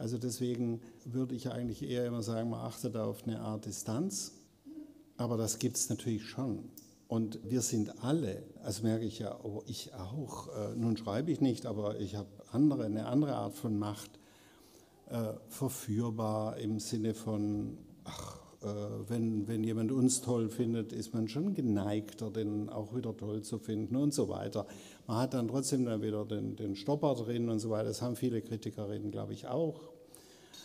Also 0.00 0.16
deswegen 0.16 0.80
würde 1.04 1.34
ich 1.34 1.50
eigentlich 1.50 1.82
eher 1.82 2.06
immer 2.06 2.22
sagen, 2.22 2.48
man 2.48 2.60
achtet 2.60 2.96
auf 2.96 3.24
eine 3.24 3.40
Art 3.40 3.66
Distanz. 3.66 4.32
Aber 5.18 5.36
das 5.36 5.58
gibt 5.58 5.76
es 5.76 5.90
natürlich 5.90 6.24
schon. 6.24 6.70
Und 7.06 7.38
wir 7.44 7.60
sind 7.60 8.02
alle, 8.02 8.42
also 8.62 8.82
merke 8.82 9.04
ich 9.04 9.18
ja, 9.18 9.38
oh, 9.42 9.62
ich 9.66 9.92
auch, 9.92 10.48
äh, 10.56 10.74
nun 10.74 10.96
schreibe 10.96 11.30
ich 11.30 11.42
nicht, 11.42 11.66
aber 11.66 12.00
ich 12.00 12.14
habe 12.14 12.28
andere, 12.50 12.86
eine 12.86 13.06
andere 13.06 13.34
Art 13.34 13.54
von 13.54 13.78
Macht, 13.78 14.10
äh, 15.10 15.34
verführbar 15.48 16.56
im 16.56 16.80
Sinne 16.80 17.12
von, 17.12 17.76
ach, 18.04 18.38
äh, 18.62 18.66
wenn, 19.08 19.48
wenn 19.48 19.62
jemand 19.62 19.92
uns 19.92 20.22
toll 20.22 20.48
findet, 20.48 20.94
ist 20.94 21.12
man 21.12 21.28
schon 21.28 21.52
geneigter, 21.52 22.30
den 22.30 22.70
auch 22.70 22.94
wieder 22.94 23.14
toll 23.14 23.42
zu 23.42 23.58
finden 23.58 23.96
und 23.96 24.14
so 24.14 24.30
weiter. 24.30 24.66
Man 25.10 25.18
hat 25.18 25.34
dann 25.34 25.48
trotzdem 25.48 25.86
dann 25.86 26.02
wieder 26.02 26.24
den, 26.24 26.54
den 26.54 26.76
Stopper 26.76 27.16
drin 27.16 27.48
und 27.48 27.58
so 27.58 27.70
weiter. 27.70 27.88
Das 27.88 28.00
haben 28.00 28.14
viele 28.14 28.40
Kritikerinnen, 28.42 29.10
glaube 29.10 29.32
ich, 29.32 29.48
auch. 29.48 29.90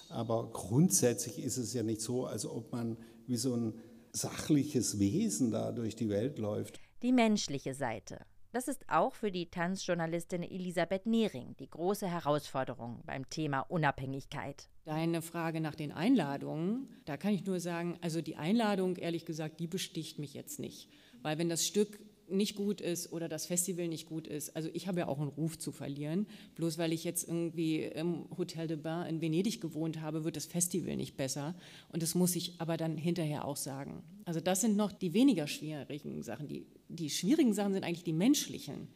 Aber 0.09 0.51
grundsätzlich 0.53 1.39
ist 1.39 1.57
es 1.57 1.73
ja 1.73 1.81
nicht 1.81 1.99
so, 1.99 2.27
als 2.27 2.45
ob 2.45 2.71
man 2.71 2.95
wie 3.25 3.37
so 3.37 3.55
ein 3.55 3.73
sachliches 4.11 4.99
Wesen 4.99 5.49
da 5.49 5.71
durch 5.71 5.95
die 5.95 6.09
Welt 6.09 6.37
läuft. 6.37 6.79
Die 7.01 7.11
menschliche 7.11 7.73
Seite. 7.73 8.19
Das 8.51 8.67
ist 8.67 8.87
auch 8.87 9.15
für 9.15 9.31
die 9.31 9.49
Tanzjournalistin 9.49 10.43
Elisabeth 10.43 11.07
Nehring 11.07 11.55
die 11.59 11.67
große 11.67 12.07
Herausforderung 12.07 13.01
beim 13.03 13.27
Thema 13.31 13.61
Unabhängigkeit. 13.61 14.69
Deine 14.83 15.23
Frage 15.23 15.59
nach 15.59 15.73
den 15.73 15.91
Einladungen, 15.91 16.87
da 17.05 17.17
kann 17.17 17.33
ich 17.33 17.47
nur 17.47 17.59
sagen, 17.59 17.97
also 18.01 18.21
die 18.21 18.35
Einladung, 18.35 18.95
ehrlich 18.97 19.25
gesagt, 19.25 19.59
die 19.59 19.65
besticht 19.65 20.19
mich 20.19 20.35
jetzt 20.35 20.59
nicht. 20.59 20.87
Weil 21.23 21.39
wenn 21.39 21.49
das 21.49 21.65
Stück 21.65 21.99
nicht 22.27 22.55
gut 22.55 22.81
ist 22.81 23.11
oder 23.11 23.29
das 23.29 23.45
Festival 23.45 23.87
nicht 23.87 24.07
gut 24.07 24.27
ist. 24.27 24.55
Also 24.55 24.69
ich 24.73 24.87
habe 24.87 24.99
ja 24.99 25.07
auch 25.07 25.19
einen 25.19 25.29
Ruf 25.29 25.57
zu 25.57 25.71
verlieren. 25.71 26.27
Bloß 26.55 26.77
weil 26.77 26.93
ich 26.93 27.03
jetzt 27.03 27.27
irgendwie 27.27 27.83
im 27.83 28.25
Hotel 28.37 28.67
de 28.67 28.77
Bain 28.77 29.07
in 29.07 29.21
Venedig 29.21 29.61
gewohnt 29.61 30.01
habe, 30.01 30.23
wird 30.23 30.35
das 30.35 30.45
Festival 30.45 30.95
nicht 30.95 31.17
besser. 31.17 31.55
Und 31.91 32.01
das 32.01 32.15
muss 32.15 32.35
ich 32.35 32.59
aber 32.59 32.77
dann 32.77 32.97
hinterher 32.97 33.45
auch 33.45 33.57
sagen. 33.57 34.03
Also 34.25 34.39
das 34.39 34.61
sind 34.61 34.75
noch 34.75 34.91
die 34.91 35.13
weniger 35.13 35.47
schwierigen 35.47 36.23
Sachen. 36.23 36.47
Die, 36.47 36.65
die 36.89 37.09
schwierigen 37.09 37.53
Sachen 37.53 37.73
sind 37.73 37.83
eigentlich 37.83 38.03
die 38.03 38.13
menschlichen. 38.13 38.87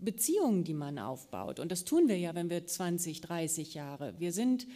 Beziehungen, 0.00 0.64
die 0.64 0.74
man 0.74 0.98
aufbaut. 0.98 1.58
Und 1.58 1.72
das 1.72 1.84
tun 1.84 2.08
wir 2.08 2.18
ja, 2.18 2.34
wenn 2.34 2.50
wir 2.50 2.66
20, 2.66 3.20
30 3.22 3.74
Jahre. 3.74 4.14
Wir 4.18 4.32
sind 4.32 4.66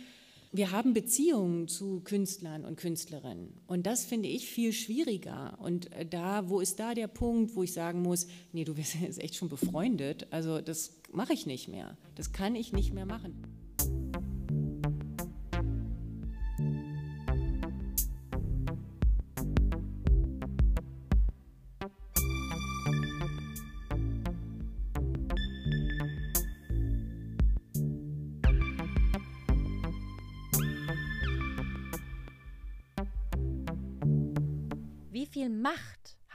wir 0.52 0.72
haben 0.72 0.94
Beziehungen 0.94 1.68
zu 1.68 2.00
Künstlern 2.00 2.64
und 2.64 2.76
Künstlerinnen. 2.76 3.52
Und 3.66 3.86
das 3.86 4.04
finde 4.04 4.28
ich 4.28 4.48
viel 4.48 4.72
schwieriger. 4.72 5.56
Und 5.60 5.92
äh, 5.92 6.04
da, 6.04 6.48
wo 6.48 6.60
ist 6.60 6.80
da 6.80 6.94
der 6.94 7.06
Punkt, 7.06 7.54
wo 7.54 7.62
ich 7.62 7.72
sagen 7.72 8.02
muss, 8.02 8.26
nee, 8.52 8.64
du 8.64 8.74
bist 8.74 8.94
jetzt 9.00 9.20
echt 9.20 9.36
schon 9.36 9.48
befreundet. 9.48 10.26
Also 10.30 10.60
das 10.60 10.92
mache 11.12 11.32
ich 11.32 11.46
nicht 11.46 11.68
mehr. 11.68 11.96
Das 12.16 12.32
kann 12.32 12.54
ich 12.54 12.72
nicht 12.72 12.92
mehr 12.92 13.06
machen. 13.06 13.59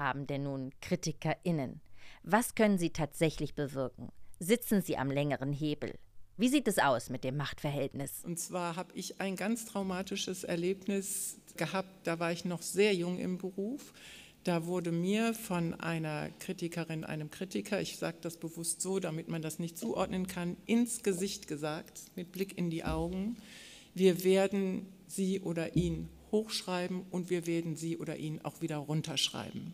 Haben 0.06 0.28
denn 0.28 0.44
nun 0.44 0.70
KritikerInnen? 0.82 1.82
Was 2.22 2.54
können 2.54 2.78
sie 2.78 2.92
tatsächlich 2.92 3.56
bewirken? 3.56 4.10
Sitzen 4.40 4.84
sie 4.84 4.98
am 4.98 5.10
längeren 5.10 5.52
Hebel? 5.52 5.98
Wie 6.38 6.50
sieht 6.50 6.68
es 6.68 6.78
aus 6.78 7.10
mit 7.10 7.24
dem 7.24 7.38
Machtverhältnis? 7.38 8.22
Und 8.24 8.38
zwar 8.38 8.76
habe 8.76 8.94
ich 8.94 9.20
ein 9.20 9.36
ganz 9.36 9.66
traumatisches 9.66 10.44
Erlebnis 10.44 11.40
gehabt, 11.58 12.06
da 12.06 12.20
war 12.20 12.32
ich 12.32 12.46
noch 12.46 12.62
sehr 12.62 12.94
jung 12.94 13.18
im 13.18 13.38
Beruf. 13.40 13.94
Da 14.44 14.68
wurde 14.68 14.92
mir 14.92 15.34
von 15.34 15.74
einer 15.74 16.30
Kritikerin, 16.40 17.04
einem 17.04 17.32
Kritiker, 17.32 17.82
ich 17.82 17.98
sage 17.98 18.18
das 18.22 18.38
bewusst 18.38 18.82
so, 18.82 19.00
damit 19.00 19.28
man 19.28 19.42
das 19.42 19.58
nicht 19.58 19.76
zuordnen 19.76 20.28
kann, 20.28 20.56
ins 20.68 21.02
Gesicht 21.02 21.48
gesagt, 21.48 22.12
mit 22.16 22.32
Blick 22.32 22.56
in 22.58 22.70
die 22.70 22.84
Augen, 22.84 23.38
wir 23.96 24.24
werden 24.24 24.86
sie 25.08 25.40
oder 25.40 25.76
ihn 25.76 26.10
hochschreiben 26.32 27.06
und 27.10 27.30
wir 27.30 27.48
werden 27.48 27.76
sie 27.76 27.98
oder 27.98 28.18
ihn 28.18 28.42
auch 28.44 28.62
wieder 28.62 28.78
runterschreiben. 28.78 29.74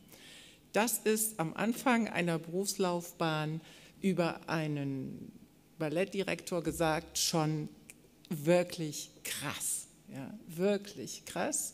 Das 0.73 0.97
ist 0.99 1.39
am 1.39 1.53
Anfang 1.53 2.07
einer 2.07 2.39
Berufslaufbahn 2.39 3.61
über 4.01 4.49
einen 4.49 5.31
Ballettdirektor 5.77 6.63
gesagt 6.63 7.17
schon 7.17 7.67
wirklich 8.29 9.11
krass, 9.23 9.87
ja, 10.07 10.33
wirklich 10.47 11.25
krass. 11.25 11.73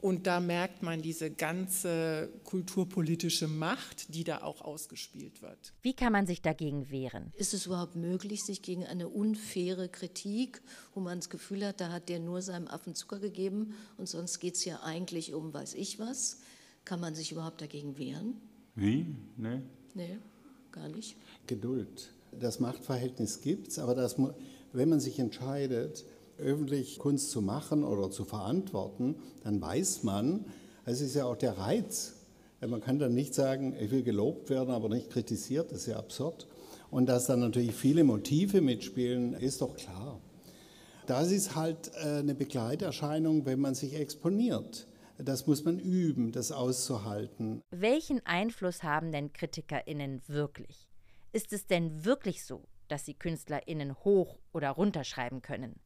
Und 0.00 0.26
da 0.26 0.40
merkt 0.40 0.82
man 0.82 1.00
diese 1.00 1.30
ganze 1.30 2.28
kulturpolitische 2.42 3.46
Macht, 3.46 4.12
die 4.12 4.24
da 4.24 4.42
auch 4.42 4.60
ausgespielt 4.60 5.42
wird. 5.42 5.72
Wie 5.80 5.94
kann 5.94 6.12
man 6.12 6.26
sich 6.26 6.42
dagegen 6.42 6.90
wehren? 6.90 7.32
Ist 7.36 7.54
es 7.54 7.66
überhaupt 7.66 7.94
möglich, 7.94 8.42
sich 8.42 8.62
gegen 8.62 8.84
eine 8.84 9.08
unfaire 9.08 9.88
Kritik, 9.88 10.60
wo 10.94 11.00
man 11.00 11.20
das 11.20 11.30
Gefühl 11.30 11.64
hat, 11.64 11.80
da 11.80 11.92
hat 11.92 12.08
der 12.08 12.18
nur 12.18 12.42
seinem 12.42 12.66
Affen 12.66 12.96
Zucker 12.96 13.20
gegeben 13.20 13.76
und 13.96 14.08
sonst 14.08 14.40
geht 14.40 14.56
es 14.56 14.64
ja 14.64 14.82
eigentlich 14.82 15.34
um 15.34 15.54
weiß 15.54 15.74
ich 15.74 16.00
was, 16.00 16.40
kann 16.84 17.00
man 17.00 17.14
sich 17.14 17.32
überhaupt 17.32 17.60
dagegen 17.60 17.98
wehren? 17.98 18.40
Wie? 18.74 19.16
Nee. 19.36 19.60
Nee, 19.94 20.18
gar 20.70 20.88
nicht. 20.88 21.16
Geduld. 21.46 22.10
Das 22.38 22.60
Machtverhältnis 22.60 23.40
gibt 23.40 23.68
es, 23.68 23.78
aber 23.78 23.94
das, 23.94 24.16
wenn 24.72 24.88
man 24.88 25.00
sich 25.00 25.18
entscheidet, 25.18 26.04
öffentlich 26.38 26.98
Kunst 26.98 27.30
zu 27.30 27.42
machen 27.42 27.84
oder 27.84 28.10
zu 28.10 28.24
verantworten, 28.24 29.16
dann 29.44 29.60
weiß 29.60 30.02
man, 30.02 30.46
es 30.84 31.00
ist 31.00 31.14
ja 31.14 31.26
auch 31.26 31.36
der 31.36 31.58
Reiz. 31.58 32.14
Man 32.66 32.80
kann 32.80 32.98
dann 32.98 33.14
nicht 33.14 33.34
sagen, 33.34 33.76
ich 33.78 33.90
will 33.90 34.02
gelobt 34.02 34.48
werden, 34.48 34.70
aber 34.70 34.88
nicht 34.88 35.10
kritisiert, 35.10 35.72
das 35.72 35.80
ist 35.80 35.86
ja 35.86 35.98
absurd. 35.98 36.46
Und 36.90 37.06
dass 37.06 37.26
dann 37.26 37.40
natürlich 37.40 37.72
viele 37.72 38.04
Motive 38.04 38.60
mitspielen, 38.60 39.34
ist 39.34 39.60
doch 39.60 39.76
klar. 39.76 40.20
Das 41.06 41.32
ist 41.32 41.56
halt 41.56 41.90
äh, 41.96 42.18
eine 42.18 42.34
Begleiterscheinung, 42.34 43.44
wenn 43.44 43.60
man 43.60 43.74
sich 43.74 43.94
exponiert. 43.94 44.86
Das 45.18 45.46
muss 45.46 45.64
man 45.64 45.78
üben, 45.78 46.32
das 46.32 46.52
auszuhalten. 46.52 47.62
Welchen 47.70 48.24
Einfluss 48.26 48.82
haben 48.82 49.12
denn 49.12 49.32
KritikerInnen 49.32 50.22
wirklich? 50.26 50.88
Ist 51.32 51.52
es 51.52 51.66
denn 51.66 52.04
wirklich 52.04 52.44
so, 52.44 52.64
dass 52.88 53.04
sie 53.06 53.14
KünstlerInnen 53.14 53.94
hoch 54.04 54.38
oder 54.52 54.70
runterschreiben 54.70 55.42
können? 55.42 55.80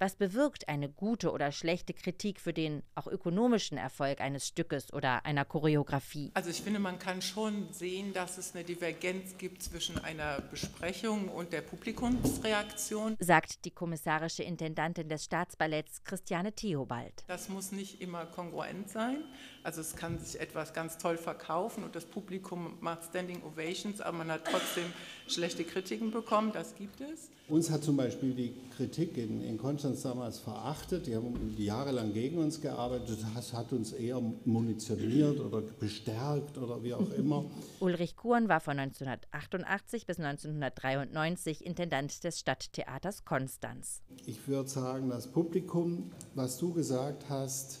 Was 0.00 0.14
bewirkt 0.14 0.68
eine 0.68 0.88
gute 0.88 1.32
oder 1.32 1.50
schlechte 1.50 1.92
Kritik 1.92 2.38
für 2.40 2.52
den 2.52 2.84
auch 2.94 3.08
ökonomischen 3.08 3.78
Erfolg 3.78 4.20
eines 4.20 4.46
Stückes 4.46 4.92
oder 4.92 5.26
einer 5.26 5.44
Choreografie? 5.44 6.30
Also 6.34 6.50
ich 6.50 6.62
finde, 6.62 6.78
man 6.78 7.00
kann 7.00 7.20
schon 7.20 7.72
sehen, 7.72 8.12
dass 8.12 8.38
es 8.38 8.54
eine 8.54 8.62
Divergenz 8.62 9.38
gibt 9.38 9.60
zwischen 9.60 9.98
einer 9.98 10.40
Besprechung 10.40 11.28
und 11.28 11.52
der 11.52 11.62
Publikumsreaktion, 11.62 13.16
sagt 13.18 13.64
die 13.64 13.72
kommissarische 13.72 14.44
Intendantin 14.44 15.08
des 15.08 15.24
Staatsballetts 15.24 16.04
Christiane 16.04 16.52
Theobald. 16.52 17.24
Das 17.26 17.48
muss 17.48 17.72
nicht 17.72 18.00
immer 18.00 18.24
kongruent 18.26 18.88
sein. 18.90 19.24
Also 19.68 19.82
es 19.82 19.96
kann 19.96 20.18
sich 20.18 20.40
etwas 20.40 20.72
ganz 20.72 20.96
toll 20.96 21.18
verkaufen 21.18 21.84
und 21.84 21.94
das 21.94 22.06
Publikum 22.06 22.78
macht 22.80 23.04
Standing 23.04 23.42
Ovations, 23.42 24.00
aber 24.00 24.16
man 24.16 24.30
hat 24.30 24.46
trotzdem 24.50 24.86
schlechte 25.26 25.62
Kritiken 25.62 26.10
bekommen. 26.10 26.52
Das 26.54 26.74
gibt 26.74 27.02
es. 27.02 27.28
Uns 27.48 27.70
hat 27.70 27.84
zum 27.84 27.98
Beispiel 27.98 28.32
die 28.32 28.54
Kritik 28.74 29.18
in, 29.18 29.42
in 29.42 29.58
Konstanz 29.58 30.00
damals 30.00 30.38
verachtet. 30.38 31.06
Die 31.06 31.14
haben 31.14 31.54
jahrelang 31.58 32.14
gegen 32.14 32.38
uns 32.38 32.62
gearbeitet. 32.62 33.18
Das 33.34 33.52
hat 33.52 33.74
uns 33.74 33.92
eher 33.92 34.22
munitioniert 34.46 35.38
oder 35.38 35.60
bestärkt 35.60 36.56
oder 36.56 36.82
wie 36.82 36.94
auch 36.94 37.10
immer. 37.18 37.44
Ulrich 37.80 38.16
Kuhn 38.16 38.48
war 38.48 38.60
von 38.60 38.78
1988 38.78 40.06
bis 40.06 40.18
1993 40.18 41.62
Intendant 41.62 42.24
des 42.24 42.38
Stadttheaters 42.38 43.26
Konstanz. 43.26 44.00
Ich 44.24 44.48
würde 44.48 44.70
sagen, 44.70 45.10
das 45.10 45.26
Publikum, 45.26 46.10
was 46.34 46.56
du 46.56 46.72
gesagt 46.72 47.26
hast, 47.28 47.80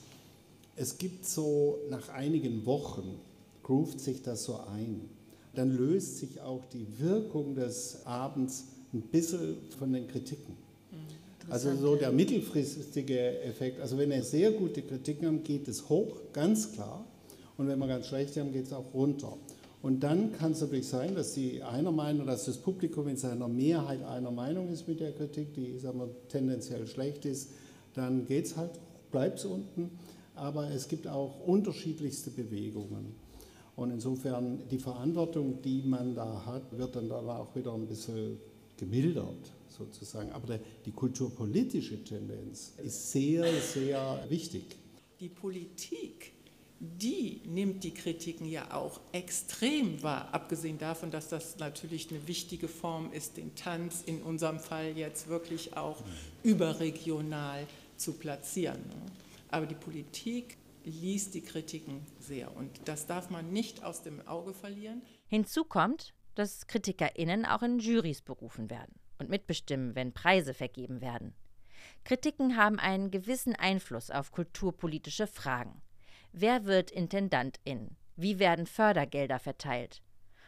es 0.78 0.98
gibt 0.98 1.26
so 1.26 1.78
nach 1.90 2.08
einigen 2.10 2.64
Wochen, 2.64 3.20
groovt 3.62 4.00
sich 4.00 4.22
das 4.22 4.44
so 4.44 4.60
ein. 4.74 5.00
Dann 5.54 5.76
löst 5.76 6.18
sich 6.18 6.40
auch 6.40 6.64
die 6.66 6.86
Wirkung 6.98 7.54
des 7.54 8.06
Abends 8.06 8.66
ein 8.94 9.02
bisschen 9.02 9.56
von 9.78 9.92
den 9.92 10.06
Kritiken. 10.06 10.54
Mhm. 10.90 11.52
Also 11.52 11.74
so 11.76 11.96
der 11.96 12.12
mittelfristige 12.12 13.40
Effekt. 13.42 13.80
Also 13.80 13.98
wenn 13.98 14.10
wir 14.10 14.22
sehr 14.22 14.52
gute 14.52 14.82
Kritiken 14.82 15.26
haben, 15.26 15.42
geht 15.42 15.66
es 15.68 15.88
hoch, 15.88 16.16
ganz 16.32 16.72
klar. 16.72 17.04
Und 17.56 17.66
wenn 17.66 17.78
wir 17.78 17.88
ganz 17.88 18.06
schlechte 18.06 18.40
haben, 18.40 18.52
geht 18.52 18.66
es 18.66 18.72
auch 18.72 18.94
runter. 18.94 19.36
Und 19.82 20.00
dann 20.00 20.32
kann 20.32 20.52
es 20.52 20.60
natürlich 20.60 20.88
sein, 20.88 21.14
dass 21.14 21.34
die 21.34 21.62
einer 21.62 21.92
Meinung, 21.92 22.26
dass 22.26 22.44
das 22.44 22.58
Publikum 22.58 23.08
in 23.08 23.16
seiner 23.16 23.48
Mehrheit 23.48 24.02
einer 24.04 24.30
Meinung 24.30 24.72
ist 24.72 24.86
mit 24.88 25.00
der 25.00 25.12
Kritik, 25.12 25.54
die 25.54 25.78
sagen 25.78 25.98
wir, 25.98 26.08
tendenziell 26.28 26.86
schlecht 26.86 27.24
ist. 27.24 27.50
Dann 27.94 28.26
geht 28.26 28.46
es 28.46 28.56
halt, 28.56 28.72
bleibt 29.10 29.38
es 29.38 29.44
unten 29.44 29.90
aber 30.38 30.70
es 30.70 30.88
gibt 30.88 31.06
auch 31.06 31.40
unterschiedlichste 31.46 32.30
Bewegungen. 32.30 33.14
Und 33.76 33.90
insofern 33.90 34.68
die 34.70 34.78
Verantwortung, 34.78 35.62
die 35.62 35.82
man 35.82 36.14
da 36.14 36.44
hat, 36.44 36.76
wird 36.76 36.96
dann 36.96 37.08
da 37.08 37.16
auch 37.16 37.54
wieder 37.54 37.72
ein 37.74 37.86
bisschen 37.86 38.38
gemildert 38.76 39.52
sozusagen. 39.68 40.32
Aber 40.32 40.58
die 40.84 40.90
kulturpolitische 40.90 42.02
Tendenz 42.02 42.72
ist 42.82 43.12
sehr, 43.12 43.44
sehr 43.60 44.24
wichtig. 44.28 44.64
Die 45.20 45.28
Politik, 45.28 46.32
die 46.80 47.40
nimmt 47.46 47.84
die 47.84 47.92
Kritiken 47.92 48.48
ja 48.48 48.72
auch 48.72 49.00
extrem 49.12 50.02
wahr, 50.02 50.28
abgesehen 50.32 50.78
davon, 50.78 51.10
dass 51.10 51.28
das 51.28 51.58
natürlich 51.58 52.10
eine 52.10 52.26
wichtige 52.26 52.68
Form 52.68 53.12
ist, 53.12 53.36
den 53.36 53.54
Tanz 53.54 54.02
in 54.06 54.22
unserem 54.22 54.60
Fall 54.60 54.96
jetzt 54.96 55.28
wirklich 55.28 55.76
auch 55.76 56.02
überregional 56.42 57.66
zu 57.96 58.12
platzieren. 58.12 58.80
Aber 59.48 59.66
die 59.66 59.74
Politik 59.74 60.58
liest 60.84 61.34
die 61.34 61.42
Kritiken 61.42 62.06
sehr 62.18 62.54
und 62.56 62.88
das 62.88 63.06
darf 63.06 63.30
man 63.30 63.52
nicht 63.52 63.84
aus 63.84 64.02
dem 64.02 64.26
Auge 64.26 64.54
verlieren. 64.54 65.02
Hinzu 65.26 65.64
kommt, 65.64 66.14
dass 66.34 66.66
KritikerInnen 66.66 67.44
auch 67.44 67.62
in 67.62 67.78
Jurys 67.78 68.22
berufen 68.22 68.70
werden 68.70 68.94
und 69.18 69.28
mitbestimmen, 69.28 69.94
wenn 69.94 70.12
Preise 70.12 70.54
vergeben 70.54 71.00
werden. 71.00 71.34
Kritiken 72.04 72.56
haben 72.56 72.78
einen 72.78 73.10
gewissen 73.10 73.54
Einfluss 73.54 74.10
auf 74.10 74.32
kulturpolitische 74.32 75.26
Fragen. 75.26 75.82
Wer 76.32 76.64
wird 76.64 76.90
Intendantin? 76.90 77.96
Wie 78.16 78.38
werden 78.38 78.66
Fördergelder 78.66 79.38
verteilt? 79.38 80.02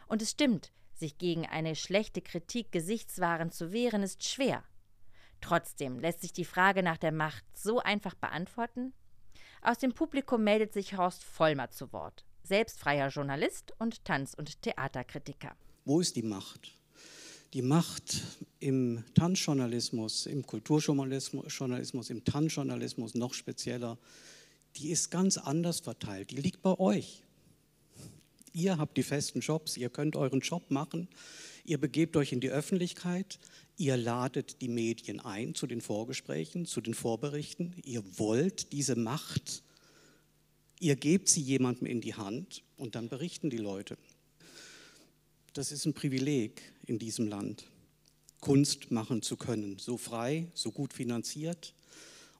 Und 0.07 0.21
es 0.21 0.31
stimmt, 0.31 0.71
sich 0.93 1.17
gegen 1.17 1.45
eine 1.45 1.75
schlechte 1.75 2.21
Kritik 2.21 2.71
gesichtswahrend 2.71 3.53
zu 3.53 3.71
wehren, 3.71 4.03
ist 4.03 4.23
schwer. 4.23 4.63
Trotzdem 5.41 5.99
lässt 5.99 6.21
sich 6.21 6.33
die 6.33 6.45
Frage 6.45 6.83
nach 6.83 6.97
der 6.97 7.11
Macht 7.11 7.43
so 7.53 7.79
einfach 7.79 8.13
beantworten? 8.15 8.93
Aus 9.61 9.79
dem 9.79 9.93
Publikum 9.93 10.43
meldet 10.43 10.73
sich 10.73 10.97
Horst 10.97 11.23
Vollmer 11.23 11.69
zu 11.69 11.91
Wort, 11.93 12.25
selbst 12.43 12.79
freier 12.79 13.09
Journalist 13.09 13.73
und 13.79 14.05
Tanz- 14.05 14.33
und 14.33 14.61
Theaterkritiker. 14.61 15.55
Wo 15.85 15.99
ist 15.99 16.15
die 16.15 16.23
Macht? 16.23 16.77
Die 17.53 17.61
Macht 17.61 18.21
im 18.59 19.03
Tanzjournalismus, 19.13 20.25
im 20.25 20.45
Kulturjournalismus, 20.45 22.09
im 22.09 22.23
Tanzjournalismus 22.23 23.13
noch 23.15 23.33
spezieller, 23.33 23.97
die 24.77 24.89
ist 24.89 25.11
ganz 25.11 25.37
anders 25.37 25.81
verteilt. 25.81 26.31
Die 26.31 26.37
liegt 26.37 26.61
bei 26.61 26.79
euch. 26.79 27.23
Ihr 28.53 28.77
habt 28.77 28.97
die 28.97 29.03
festen 29.03 29.41
Jobs, 29.41 29.77
ihr 29.77 29.89
könnt 29.89 30.15
euren 30.15 30.39
Job 30.39 30.71
machen, 30.71 31.09
ihr 31.63 31.79
begebt 31.79 32.15
euch 32.17 32.31
in 32.31 32.39
die 32.39 32.49
Öffentlichkeit, 32.49 33.39
Ihr 33.81 33.97
ladet 33.97 34.61
die 34.61 34.67
Medien 34.67 35.19
ein 35.19 35.55
zu 35.55 35.65
den 35.65 35.81
Vorgesprächen, 35.81 36.67
zu 36.67 36.81
den 36.81 36.93
Vorberichten. 36.93 37.73
Ihr 37.83 38.03
wollt 38.19 38.73
diese 38.73 38.95
Macht. 38.95 39.63
Ihr 40.79 40.95
gebt 40.95 41.29
sie 41.29 41.41
jemandem 41.41 41.87
in 41.87 41.99
die 41.99 42.13
Hand 42.13 42.61
und 42.77 42.93
dann 42.93 43.09
berichten 43.09 43.49
die 43.49 43.57
Leute. 43.57 43.97
Das 45.53 45.71
ist 45.71 45.87
ein 45.87 45.95
Privileg 45.95 46.61
in 46.85 46.99
diesem 46.99 47.27
Land, 47.27 47.65
Kunst 48.39 48.91
machen 48.91 49.23
zu 49.23 49.35
können, 49.35 49.79
so 49.79 49.97
frei, 49.97 50.45
so 50.53 50.71
gut 50.71 50.93
finanziert. 50.93 51.73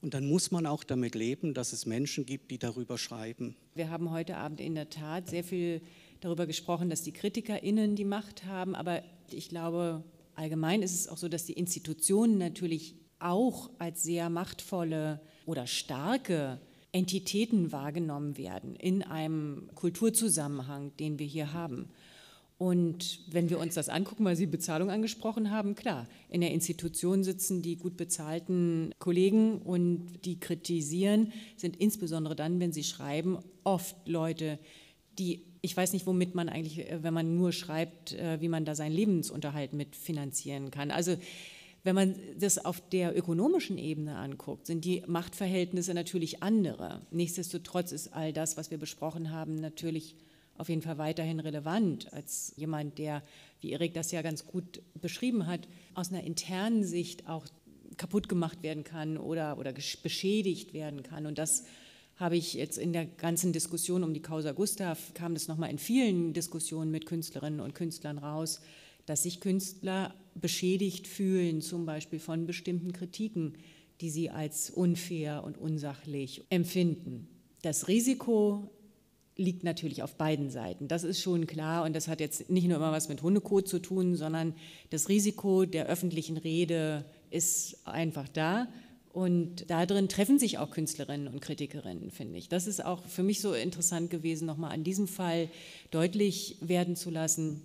Und 0.00 0.14
dann 0.14 0.28
muss 0.28 0.52
man 0.52 0.64
auch 0.64 0.84
damit 0.84 1.16
leben, 1.16 1.54
dass 1.54 1.72
es 1.72 1.86
Menschen 1.86 2.24
gibt, 2.24 2.52
die 2.52 2.58
darüber 2.58 2.98
schreiben. 2.98 3.56
Wir 3.74 3.90
haben 3.90 4.12
heute 4.12 4.36
Abend 4.36 4.60
in 4.60 4.76
der 4.76 4.90
Tat 4.90 5.28
sehr 5.28 5.42
viel 5.42 5.80
darüber 6.24 6.46
gesprochen, 6.46 6.88
dass 6.88 7.02
die 7.02 7.12
KritikerInnen 7.12 7.96
die 7.96 8.04
Macht 8.04 8.44
haben. 8.44 8.74
Aber 8.74 9.02
ich 9.30 9.48
glaube, 9.48 10.02
allgemein 10.34 10.82
ist 10.82 10.94
es 10.94 11.08
auch 11.08 11.18
so, 11.18 11.28
dass 11.28 11.44
die 11.44 11.52
Institutionen 11.52 12.38
natürlich 12.38 12.94
auch 13.18 13.70
als 13.78 14.02
sehr 14.02 14.30
machtvolle 14.30 15.20
oder 15.46 15.66
starke 15.66 16.60
Entitäten 16.92 17.72
wahrgenommen 17.72 18.36
werden 18.36 18.76
in 18.76 19.02
einem 19.02 19.70
Kulturzusammenhang, 19.74 20.96
den 20.98 21.18
wir 21.18 21.26
hier 21.26 21.52
haben. 21.52 21.88
Und 22.58 23.20
wenn 23.28 23.50
wir 23.50 23.58
uns 23.58 23.74
das 23.74 23.88
angucken, 23.88 24.24
weil 24.24 24.36
Sie 24.36 24.46
Bezahlung 24.46 24.88
angesprochen 24.88 25.50
haben, 25.50 25.74
klar, 25.74 26.06
in 26.28 26.42
der 26.42 26.52
Institution 26.52 27.24
sitzen 27.24 27.60
die 27.60 27.76
gut 27.76 27.96
bezahlten 27.96 28.94
Kollegen 29.00 29.60
und 29.62 30.24
die 30.24 30.38
kritisieren, 30.38 31.32
sind 31.56 31.76
insbesondere 31.78 32.36
dann, 32.36 32.60
wenn 32.60 32.72
sie 32.72 32.84
schreiben, 32.84 33.38
oft 33.64 33.96
Leute, 34.06 34.60
die, 35.18 35.42
ich 35.62 35.76
weiß 35.76 35.92
nicht, 35.92 36.06
womit 36.06 36.34
man 36.34 36.48
eigentlich, 36.48 36.90
äh, 36.90 37.02
wenn 37.02 37.14
man 37.14 37.34
nur 37.34 37.52
schreibt, 37.52 38.12
äh, 38.12 38.40
wie 38.40 38.48
man 38.48 38.64
da 38.64 38.74
seinen 38.74 38.92
Lebensunterhalt 38.92 39.72
mitfinanzieren 39.72 40.70
kann. 40.70 40.90
Also 40.90 41.16
wenn 41.84 41.94
man 41.94 42.14
das 42.38 42.64
auf 42.64 42.80
der 42.90 43.16
ökonomischen 43.16 43.78
Ebene 43.78 44.16
anguckt, 44.16 44.66
sind 44.66 44.84
die 44.84 45.02
Machtverhältnisse 45.06 45.94
natürlich 45.94 46.42
andere. 46.42 47.02
Nichtsdestotrotz 47.10 47.90
ist 47.92 48.12
all 48.12 48.32
das, 48.32 48.56
was 48.56 48.70
wir 48.70 48.78
besprochen 48.78 49.30
haben, 49.30 49.56
natürlich 49.56 50.16
auf 50.58 50.68
jeden 50.68 50.82
Fall 50.82 50.98
weiterhin 50.98 51.40
relevant 51.40 52.12
als 52.12 52.52
jemand, 52.56 52.98
der, 52.98 53.22
wie 53.60 53.70
Erik 53.70 53.94
das 53.94 54.12
ja 54.12 54.22
ganz 54.22 54.46
gut 54.46 54.82
beschrieben 55.00 55.46
hat, 55.46 55.66
aus 55.94 56.12
einer 56.12 56.22
internen 56.22 56.84
Sicht 56.84 57.28
auch 57.28 57.46
kaputt 57.96 58.28
gemacht 58.28 58.62
werden 58.62 58.84
kann 58.84 59.16
oder, 59.18 59.58
oder 59.58 59.72
beschädigt 59.72 60.74
werden 60.74 61.02
kann. 61.02 61.26
Und 61.26 61.38
das 61.38 61.64
habe 62.22 62.36
ich 62.36 62.54
jetzt 62.54 62.78
in 62.78 62.92
der 62.92 63.04
ganzen 63.04 63.52
Diskussion 63.52 64.04
um 64.04 64.14
die 64.14 64.22
Causa 64.22 64.52
Gustav, 64.52 65.12
kam 65.12 65.34
das 65.34 65.48
nochmal 65.48 65.70
in 65.70 65.78
vielen 65.78 66.32
Diskussionen 66.32 66.92
mit 66.92 67.04
Künstlerinnen 67.04 67.58
und 67.58 67.74
Künstlern 67.74 68.16
raus, 68.16 68.60
dass 69.06 69.24
sich 69.24 69.40
Künstler 69.40 70.14
beschädigt 70.36 71.08
fühlen, 71.08 71.60
zum 71.60 71.84
Beispiel 71.84 72.20
von 72.20 72.46
bestimmten 72.46 72.92
Kritiken, 72.92 73.54
die 74.00 74.08
sie 74.08 74.30
als 74.30 74.70
unfair 74.70 75.42
und 75.42 75.58
unsachlich 75.58 76.44
empfinden. 76.48 77.26
Das 77.62 77.88
Risiko 77.88 78.70
liegt 79.36 79.64
natürlich 79.64 80.04
auf 80.04 80.14
beiden 80.14 80.48
Seiten. 80.48 80.86
Das 80.86 81.02
ist 81.02 81.20
schon 81.20 81.48
klar 81.48 81.82
und 81.84 81.92
das 81.96 82.06
hat 82.06 82.20
jetzt 82.20 82.48
nicht 82.48 82.68
nur 82.68 82.76
immer 82.76 82.92
was 82.92 83.08
mit 83.08 83.20
Hundekot 83.22 83.66
zu 83.66 83.80
tun, 83.80 84.14
sondern 84.14 84.54
das 84.90 85.08
Risiko 85.08 85.64
der 85.64 85.86
öffentlichen 85.86 86.36
Rede 86.36 87.04
ist 87.30 87.84
einfach 87.84 88.28
da. 88.28 88.68
Und 89.12 89.70
da 89.70 89.84
drin 89.84 90.08
treffen 90.08 90.38
sich 90.38 90.56
auch 90.58 90.70
Künstlerinnen 90.70 91.28
und 91.28 91.40
Kritikerinnen, 91.40 92.10
finde 92.10 92.38
ich. 92.38 92.48
Das 92.48 92.66
ist 92.66 92.82
auch 92.82 93.04
für 93.04 93.22
mich 93.22 93.40
so 93.40 93.52
interessant 93.52 94.10
gewesen, 94.10 94.46
nochmal 94.46 94.72
an 94.72 94.84
diesem 94.84 95.06
Fall 95.06 95.50
deutlich 95.90 96.56
werden 96.60 96.96
zu 96.96 97.10
lassen, 97.10 97.62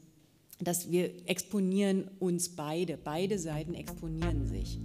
dass 0.59 0.91
wir 0.91 1.11
exponieren 1.27 2.09
uns 2.19 2.49
beide, 2.49 2.97
beide 2.97 3.39
Seiten 3.39 3.75
exponieren 3.75 4.47
sich. 4.47 4.77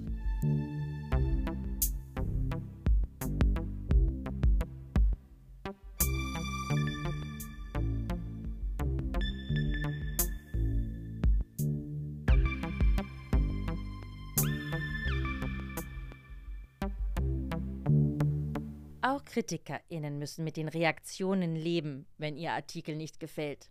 KritikerInnen 19.33 20.19
müssen 20.19 20.45
mit 20.45 20.57
den 20.57 20.69
Reaktionen 20.69 21.57
leben, 21.57 22.07
wenn 22.19 22.37
ihr 22.37 22.53
Artikel 22.53 22.97
nicht 22.97 23.21
gefällt 23.21 23.71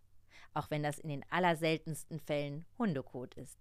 auch 0.54 0.70
wenn 0.70 0.84
das 0.84 1.00
in 1.00 1.10
den 1.10 1.26
allerseltensten 1.30 2.20
Fällen 2.20 2.66
Hundekot 2.78 3.34
ist. 3.36 3.58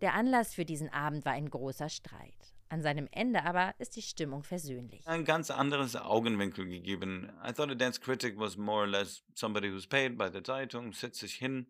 Der 0.00 0.14
Anlass 0.14 0.54
für 0.54 0.64
diesen 0.64 0.92
Abend 0.92 1.24
war 1.24 1.32
ein 1.32 1.50
großer 1.50 1.88
Streit. 1.88 2.54
An 2.68 2.82
seinem 2.82 3.08
Ende 3.10 3.44
aber 3.44 3.74
ist 3.78 3.96
die 3.96 4.02
Stimmung 4.02 4.44
versöhnlich. 4.44 5.06
Ein 5.06 5.24
ganz 5.24 5.50
anderes 5.50 5.96
Augenwinkel 5.96 6.66
gegeben. 6.66 7.30
I 7.44 7.52
thought 7.52 7.70
a 7.70 7.74
dance 7.74 8.00
critic 8.00 8.38
was 8.38 8.56
more 8.56 8.82
or 8.82 8.86
less 8.86 9.24
somebody 9.34 9.68
who's 9.70 9.86
paid 9.86 10.16
by 10.16 10.28
the 10.32 10.42
Zeitung, 10.42 10.92
setzt 10.92 11.18
sich 11.18 11.34
hin, 11.34 11.66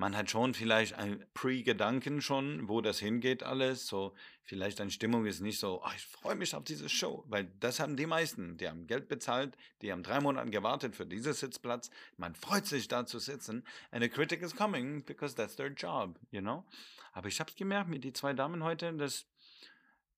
man 0.00 0.16
hat 0.16 0.30
schon 0.30 0.54
vielleicht 0.54 0.94
ein 0.94 1.22
Pre-Gedanken 1.34 2.22
schon, 2.22 2.70
wo 2.70 2.80
das 2.80 2.98
hingeht 2.98 3.42
alles. 3.42 3.86
So 3.86 4.14
vielleicht 4.42 4.80
eine 4.80 4.90
Stimmung 4.90 5.26
ist 5.26 5.40
nicht 5.40 5.58
so, 5.58 5.82
oh, 5.84 5.90
ich 5.94 6.06
freue 6.06 6.36
mich 6.36 6.54
auf 6.54 6.64
diese 6.64 6.88
Show, 6.88 7.22
weil 7.28 7.52
das 7.60 7.80
haben 7.80 7.96
die 7.98 8.06
meisten. 8.06 8.56
Die 8.56 8.66
haben 8.66 8.86
Geld 8.86 9.08
bezahlt, 9.08 9.58
die 9.82 9.92
haben 9.92 10.02
drei 10.02 10.18
Monate 10.20 10.50
gewartet 10.50 10.96
für 10.96 11.04
diesen 11.04 11.34
Sitzplatz. 11.34 11.90
Man 12.16 12.34
freut 12.34 12.66
sich 12.66 12.88
da 12.88 13.04
zu 13.04 13.18
sitzen. 13.18 13.62
And 13.90 14.02
a 14.02 14.08
critic 14.08 14.40
is 14.40 14.56
coming 14.56 15.04
because 15.04 15.34
that's 15.34 15.54
their 15.54 15.70
job, 15.70 16.18
you 16.30 16.40
know. 16.40 16.64
Aber 17.12 17.28
ich 17.28 17.38
habe 17.38 17.50
es 17.50 17.56
gemerkt 17.56 17.90
mit 17.90 18.02
die 18.02 18.14
zwei 18.14 18.32
Damen 18.32 18.64
heute, 18.64 18.94
dass 18.94 19.26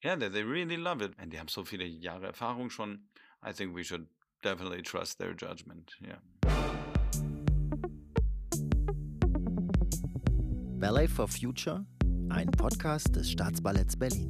yeah, 0.05 0.17
they 0.17 0.43
really 0.43 0.77
love 0.77 1.05
it. 1.05 1.19
Und 1.21 1.31
die 1.31 1.41
haben 1.41 1.49
so 1.49 1.65
viele 1.65 1.87
Jahre 1.87 2.27
Erfahrung 2.27 2.71
schon. 2.71 3.09
I 3.45 3.53
think 3.53 3.75
we 3.75 3.83
should 3.83 4.07
definitely 4.45 4.83
trust 4.83 5.19
their 5.19 5.35
judgment. 5.35 5.97
Yeah. 6.01 6.72
Ballet 10.83 11.07
for 11.07 11.29
Future, 11.29 11.87
ein 12.29 12.51
Podcast 12.51 13.15
des 13.15 13.31
Staatsballetts 13.31 13.97
Berlin. 13.97 14.27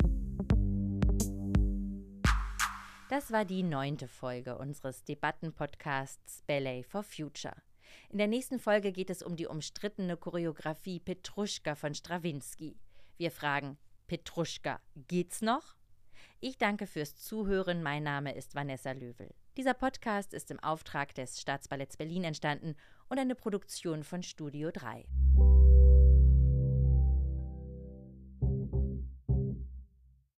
Das 3.08 3.32
war 3.32 3.46
die 3.46 3.62
neunte 3.62 4.06
Folge 4.06 4.58
unseres 4.58 5.02
Debattenpodcasts 5.04 6.42
Ballet 6.42 6.82
for 6.82 7.04
Future. 7.04 7.56
In 8.10 8.18
der 8.18 8.26
nächsten 8.26 8.58
Folge 8.58 8.92
geht 8.92 9.08
es 9.08 9.22
um 9.22 9.34
die 9.34 9.46
umstrittene 9.46 10.18
Choreografie 10.18 11.00
Petruschka 11.00 11.74
von 11.74 11.94
Strawinski. 11.94 12.76
Wir 13.16 13.30
fragen, 13.30 13.78
Petruschka, 14.06 14.78
geht's 15.08 15.40
noch? 15.40 15.74
Ich 16.40 16.58
danke 16.58 16.86
fürs 16.86 17.16
Zuhören. 17.16 17.82
Mein 17.82 18.02
Name 18.02 18.34
ist 18.34 18.54
Vanessa 18.54 18.92
Löwel. 18.92 19.32
Dieser 19.56 19.72
Podcast 19.72 20.34
ist 20.34 20.50
im 20.50 20.60
Auftrag 20.60 21.14
des 21.14 21.40
Staatsballetts 21.40 21.96
Berlin 21.96 22.24
entstanden 22.24 22.76
und 23.08 23.18
eine 23.18 23.36
Produktion 23.36 24.04
von 24.04 24.22
Studio 24.22 24.70
3. 24.70 25.06